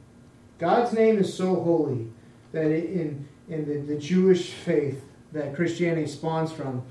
God's 0.57 0.93
name 0.93 1.17
is 1.17 1.33
so 1.33 1.55
holy 1.55 2.07
that 2.51 2.71
in, 2.71 3.27
in 3.49 3.65
the, 3.65 3.93
the 3.93 3.99
Jewish 3.99 4.51
faith 4.51 5.03
that 5.33 5.55
Christianity 5.55 6.07
spawns 6.07 6.51
from, 6.51 6.83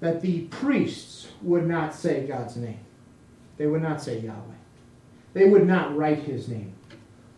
that 0.00 0.20
the 0.20 0.42
priests 0.42 1.28
would 1.42 1.66
not 1.66 1.94
say 1.94 2.26
God's 2.26 2.56
name. 2.56 2.80
They 3.56 3.66
would 3.66 3.82
not 3.82 4.00
say 4.00 4.20
Yahweh. 4.20 4.54
They 5.32 5.48
would 5.48 5.66
not 5.66 5.96
write 5.96 6.20
his 6.20 6.48
name. 6.48 6.74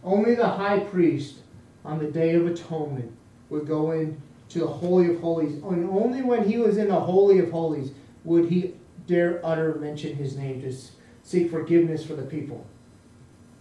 Only 0.02 0.34
the 0.34 0.48
high 0.48 0.80
priest 0.80 1.36
on 1.84 1.98
the 1.98 2.10
Day 2.10 2.34
of 2.34 2.46
Atonement 2.46 3.12
would 3.50 3.66
go 3.66 3.92
in 3.92 4.20
to 4.50 4.60
the 4.60 4.66
Holy 4.66 5.14
of 5.14 5.20
Holies. 5.20 5.54
And 5.62 5.88
only 5.90 6.22
when 6.22 6.48
he 6.48 6.58
was 6.58 6.76
in 6.76 6.88
the 6.88 7.00
Holy 7.00 7.38
of 7.38 7.50
Holies 7.50 7.92
would 8.24 8.50
he 8.50 8.74
dare 9.06 9.44
utter 9.44 9.74
mention 9.76 10.16
his 10.16 10.36
name 10.36 10.62
to 10.62 10.74
seek 11.22 11.50
forgiveness 11.50 12.04
for 12.04 12.14
the 12.14 12.22
people. 12.22 12.66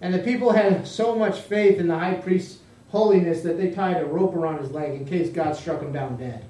And 0.01 0.13
the 0.13 0.19
people 0.19 0.51
had 0.51 0.87
so 0.87 1.15
much 1.15 1.39
faith 1.39 1.79
in 1.79 1.87
the 1.87 1.97
high 1.97 2.15
priest's 2.15 2.59
holiness 2.89 3.41
that 3.41 3.57
they 3.57 3.71
tied 3.71 4.01
a 4.01 4.05
rope 4.05 4.35
around 4.35 4.59
his 4.59 4.71
leg 4.71 4.93
in 4.93 5.05
case 5.05 5.29
God 5.29 5.55
struck 5.55 5.81
him 5.81 5.93
down 5.93 6.17
dead. 6.17 6.45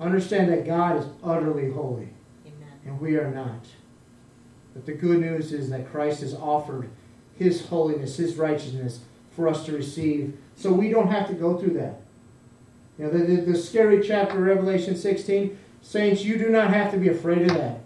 Understand 0.00 0.50
that 0.50 0.66
God 0.66 0.98
is 0.98 1.06
utterly 1.22 1.70
holy, 1.70 2.08
Amen. 2.46 2.72
and 2.84 3.00
we 3.00 3.16
are 3.16 3.30
not. 3.30 3.66
But 4.76 4.84
the 4.84 4.92
good 4.92 5.20
news 5.20 5.54
is 5.54 5.70
that 5.70 5.90
Christ 5.90 6.20
has 6.20 6.34
offered 6.34 6.90
his 7.34 7.68
holiness, 7.68 8.18
his 8.18 8.36
righteousness 8.36 9.00
for 9.30 9.48
us 9.48 9.64
to 9.64 9.72
receive. 9.72 10.36
So 10.54 10.70
we 10.70 10.90
don't 10.90 11.08
have 11.08 11.28
to 11.28 11.34
go 11.34 11.56
through 11.56 11.72
that. 11.78 12.02
You 12.98 13.06
know, 13.06 13.10
the, 13.10 13.24
the, 13.24 13.52
the 13.52 13.56
scary 13.56 14.06
chapter 14.06 14.38
Revelation 14.38 14.94
16, 14.94 15.58
saints, 15.80 16.24
you 16.24 16.36
do 16.36 16.50
not 16.50 16.74
have 16.74 16.90
to 16.92 16.98
be 16.98 17.08
afraid 17.08 17.50
of 17.50 17.56
that. 17.56 17.80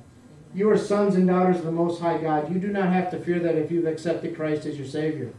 You 0.52 0.68
are 0.68 0.76
sons 0.76 1.14
and 1.14 1.28
daughters 1.28 1.58
of 1.58 1.64
the 1.64 1.70
Most 1.70 2.00
High 2.00 2.18
God. 2.18 2.52
You 2.52 2.58
do 2.58 2.68
not 2.68 2.92
have 2.92 3.08
to 3.12 3.20
fear 3.20 3.38
that 3.38 3.54
if 3.54 3.70
you've 3.70 3.86
accepted 3.86 4.34
Christ 4.34 4.66
as 4.66 4.76
your 4.76 4.88
Savior. 4.88 5.32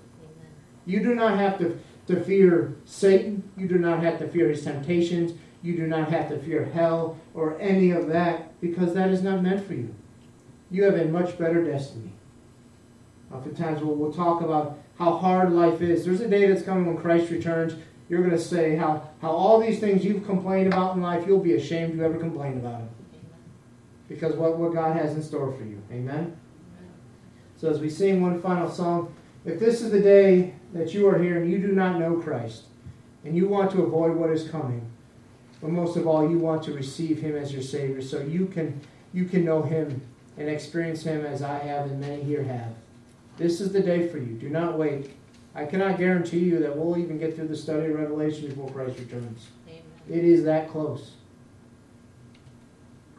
You 0.85 1.01
do 1.03 1.13
not 1.13 1.37
have 1.37 1.57
to, 1.57 1.77
to 2.07 2.23
fear 2.23 2.75
Satan. 2.85 3.43
You 3.57 3.67
do 3.67 3.77
not 3.77 4.01
have 4.01 4.19
to 4.19 4.27
fear 4.29 4.47
his 4.47 4.63
temptations. 4.63 5.33
You 5.61 5.75
do 5.75 5.85
not 5.85 6.11
have 6.11 6.29
to 6.29 6.39
fear 6.39 6.63
hell 6.63 7.17
or 7.33 7.59
any 7.59 7.91
of 7.91 8.07
that 8.07 8.59
because 8.61 8.93
that 8.93 9.09
is 9.09 9.21
not 9.21 9.43
meant 9.43 9.67
for 9.67 9.73
you 9.73 9.93
you 10.71 10.83
have 10.83 10.95
a 10.95 11.05
much 11.05 11.37
better 11.37 11.63
destiny. 11.63 12.11
Oftentimes 13.33 13.81
we'll, 13.83 13.95
we'll 13.95 14.13
talk 14.13 14.41
about 14.41 14.79
how 14.97 15.17
hard 15.17 15.51
life 15.51 15.81
is. 15.81 16.05
There's 16.05 16.21
a 16.21 16.27
day 16.27 16.47
that's 16.47 16.63
coming 16.63 16.85
when 16.85 16.97
Christ 16.97 17.29
returns. 17.29 17.73
You're 18.09 18.21
going 18.21 18.31
to 18.31 18.39
say 18.39 18.75
how, 18.75 19.09
how 19.21 19.31
all 19.31 19.59
these 19.59 19.79
things 19.79 20.03
you've 20.03 20.25
complained 20.25 20.67
about 20.67 20.95
in 20.95 21.01
life, 21.01 21.25
you'll 21.27 21.39
be 21.39 21.53
ashamed 21.53 21.95
you 21.95 22.03
ever 22.03 22.17
complained 22.17 22.57
about 22.57 22.79
them. 22.79 22.89
Because 24.09 24.35
what, 24.35 24.57
what 24.57 24.73
God 24.73 24.97
has 24.97 25.13
in 25.13 25.21
store 25.21 25.53
for 25.53 25.63
you. 25.63 25.81
Amen? 25.91 26.35
So 27.57 27.69
as 27.69 27.79
we 27.79 27.89
sing 27.89 28.21
one 28.21 28.41
final 28.41 28.69
song, 28.69 29.13
if 29.45 29.59
this 29.59 29.81
is 29.81 29.91
the 29.91 30.01
day 30.01 30.55
that 30.73 30.93
you 30.93 31.07
are 31.07 31.21
here 31.21 31.41
and 31.41 31.49
you 31.49 31.59
do 31.59 31.71
not 31.71 31.99
know 31.99 32.15
Christ, 32.15 32.63
and 33.23 33.35
you 33.35 33.47
want 33.47 33.71
to 33.71 33.83
avoid 33.83 34.15
what 34.15 34.31
is 34.31 34.49
coming, 34.49 34.89
but 35.61 35.69
most 35.69 35.95
of 35.95 36.07
all, 36.07 36.29
you 36.29 36.39
want 36.39 36.63
to 36.63 36.73
receive 36.73 37.21
Him 37.21 37.35
as 37.35 37.53
your 37.53 37.61
Savior, 37.61 38.01
so 38.01 38.19
you 38.19 38.47
can 38.47 38.81
you 39.13 39.25
can 39.25 39.45
know 39.45 39.61
Him 39.61 40.01
and 40.41 40.49
experience 40.49 41.03
Him 41.03 41.25
as 41.25 41.41
I 41.41 41.59
have 41.59 41.85
and 41.85 42.01
many 42.01 42.23
here 42.23 42.43
have. 42.43 42.73
This 43.37 43.61
is 43.61 43.71
the 43.71 43.79
day 43.79 44.07
for 44.07 44.17
you. 44.17 44.33
Do 44.33 44.49
not 44.49 44.77
wait. 44.77 45.11
I 45.53 45.65
cannot 45.65 45.97
guarantee 45.97 46.39
you 46.39 46.59
that 46.59 46.75
we'll 46.75 46.97
even 46.97 47.17
get 47.17 47.35
through 47.35 47.47
the 47.47 47.55
study 47.55 47.87
of 47.87 47.99
Revelation 47.99 48.49
before 48.49 48.69
Christ 48.69 48.99
returns. 48.99 49.47
Amen. 49.67 49.81
It 50.09 50.23
is 50.23 50.43
that 50.45 50.69
close. 50.69 51.13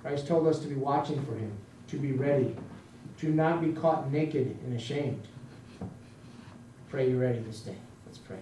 Christ 0.01 0.27
told 0.27 0.47
us 0.47 0.59
to 0.61 0.67
be 0.67 0.75
watching 0.75 1.25
for 1.25 1.35
Him, 1.35 1.53
to 1.89 1.97
be 1.97 2.13
ready, 2.13 2.57
to 3.19 3.29
not 3.29 3.61
be 3.61 3.73
caught 3.73 4.11
naked 4.11 4.57
and 4.65 4.75
ashamed. 4.75 5.29
Pray 6.89 7.09
you're 7.09 7.21
ready 7.21 7.39
this 7.41 7.61
day. 7.61 7.77
Let's 8.07 8.19
pray. 8.19 8.39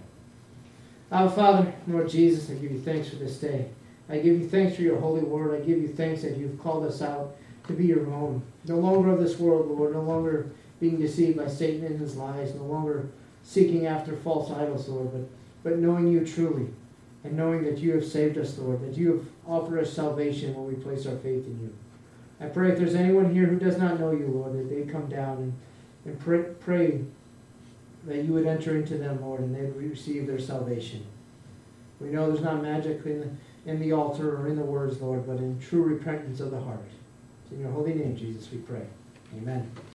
Our 1.11 1.29
Father, 1.29 1.73
Lord 1.87 2.09
Jesus, 2.09 2.49
I 2.49 2.53
give 2.53 2.71
you 2.71 2.79
thanks 2.79 3.09
for 3.09 3.17
this 3.17 3.37
day. 3.37 3.69
I 4.09 4.15
give 4.15 4.39
you 4.39 4.49
thanks 4.49 4.75
for 4.75 4.81
your 4.81 4.99
holy 4.99 5.21
word. 5.21 5.61
I 5.61 5.65
give 5.65 5.77
you 5.77 5.87
thanks 5.87 6.21
that 6.23 6.35
you've 6.37 6.59
called 6.61 6.85
us 6.85 7.01
out 7.01 7.35
to 7.71 7.77
be 7.77 7.87
your 7.87 8.11
own. 8.11 8.43
No 8.67 8.77
longer 8.77 9.11
of 9.11 9.19
this 9.19 9.39
world, 9.39 9.67
Lord. 9.69 9.93
No 9.93 10.01
longer 10.01 10.51
being 10.79 10.99
deceived 10.99 11.37
by 11.37 11.47
Satan 11.47 11.85
and 11.85 11.99
his 11.99 12.15
lies. 12.15 12.53
No 12.53 12.63
longer 12.63 13.09
seeking 13.43 13.87
after 13.87 14.15
false 14.15 14.51
idols, 14.51 14.87
Lord, 14.87 15.11
but, 15.11 15.29
but 15.63 15.79
knowing 15.79 16.07
you 16.07 16.25
truly 16.25 16.67
and 17.23 17.37
knowing 17.37 17.63
that 17.63 17.77
you 17.77 17.93
have 17.93 18.05
saved 18.05 18.37
us, 18.37 18.57
Lord, 18.57 18.81
that 18.81 18.97
you 18.97 19.11
have 19.11 19.25
offered 19.47 19.79
us 19.79 19.93
salvation 19.93 20.55
when 20.55 20.67
we 20.67 20.81
place 20.81 21.05
our 21.05 21.17
faith 21.17 21.45
in 21.45 21.59
you. 21.61 21.75
I 22.39 22.45
pray 22.45 22.71
if 22.71 22.79
there's 22.79 22.95
anyone 22.95 23.33
here 23.33 23.45
who 23.45 23.59
does 23.59 23.77
not 23.77 23.99
know 23.99 24.11
you, 24.11 24.27
Lord, 24.27 24.53
that 24.53 24.69
they 24.69 24.91
come 24.91 25.07
down 25.07 25.37
and, 25.37 25.53
and 26.05 26.19
pray, 26.19 26.43
pray 26.59 27.01
that 28.07 28.23
you 28.23 28.33
would 28.33 28.47
enter 28.47 28.75
into 28.75 28.97
them, 28.97 29.21
Lord, 29.21 29.41
and 29.41 29.55
they 29.55 29.61
would 29.61 29.89
receive 29.89 30.25
their 30.25 30.39
salvation. 30.39 31.05
We 31.99 32.07
know 32.07 32.31
there's 32.31 32.43
not 32.43 32.63
magic 32.63 33.05
in 33.05 33.19
the, 33.19 33.71
in 33.71 33.79
the 33.79 33.91
altar 33.93 34.35
or 34.37 34.47
in 34.47 34.55
the 34.55 34.63
words, 34.63 34.99
Lord, 34.99 35.27
but 35.27 35.37
in 35.37 35.59
true 35.59 35.83
repentance 35.83 36.39
of 36.39 36.49
the 36.49 36.59
heart. 36.59 36.89
In 37.51 37.59
your 37.59 37.71
holy 37.71 37.93
name, 37.93 38.15
Jesus, 38.15 38.49
we 38.51 38.59
pray. 38.59 38.85
Amen. 39.37 39.69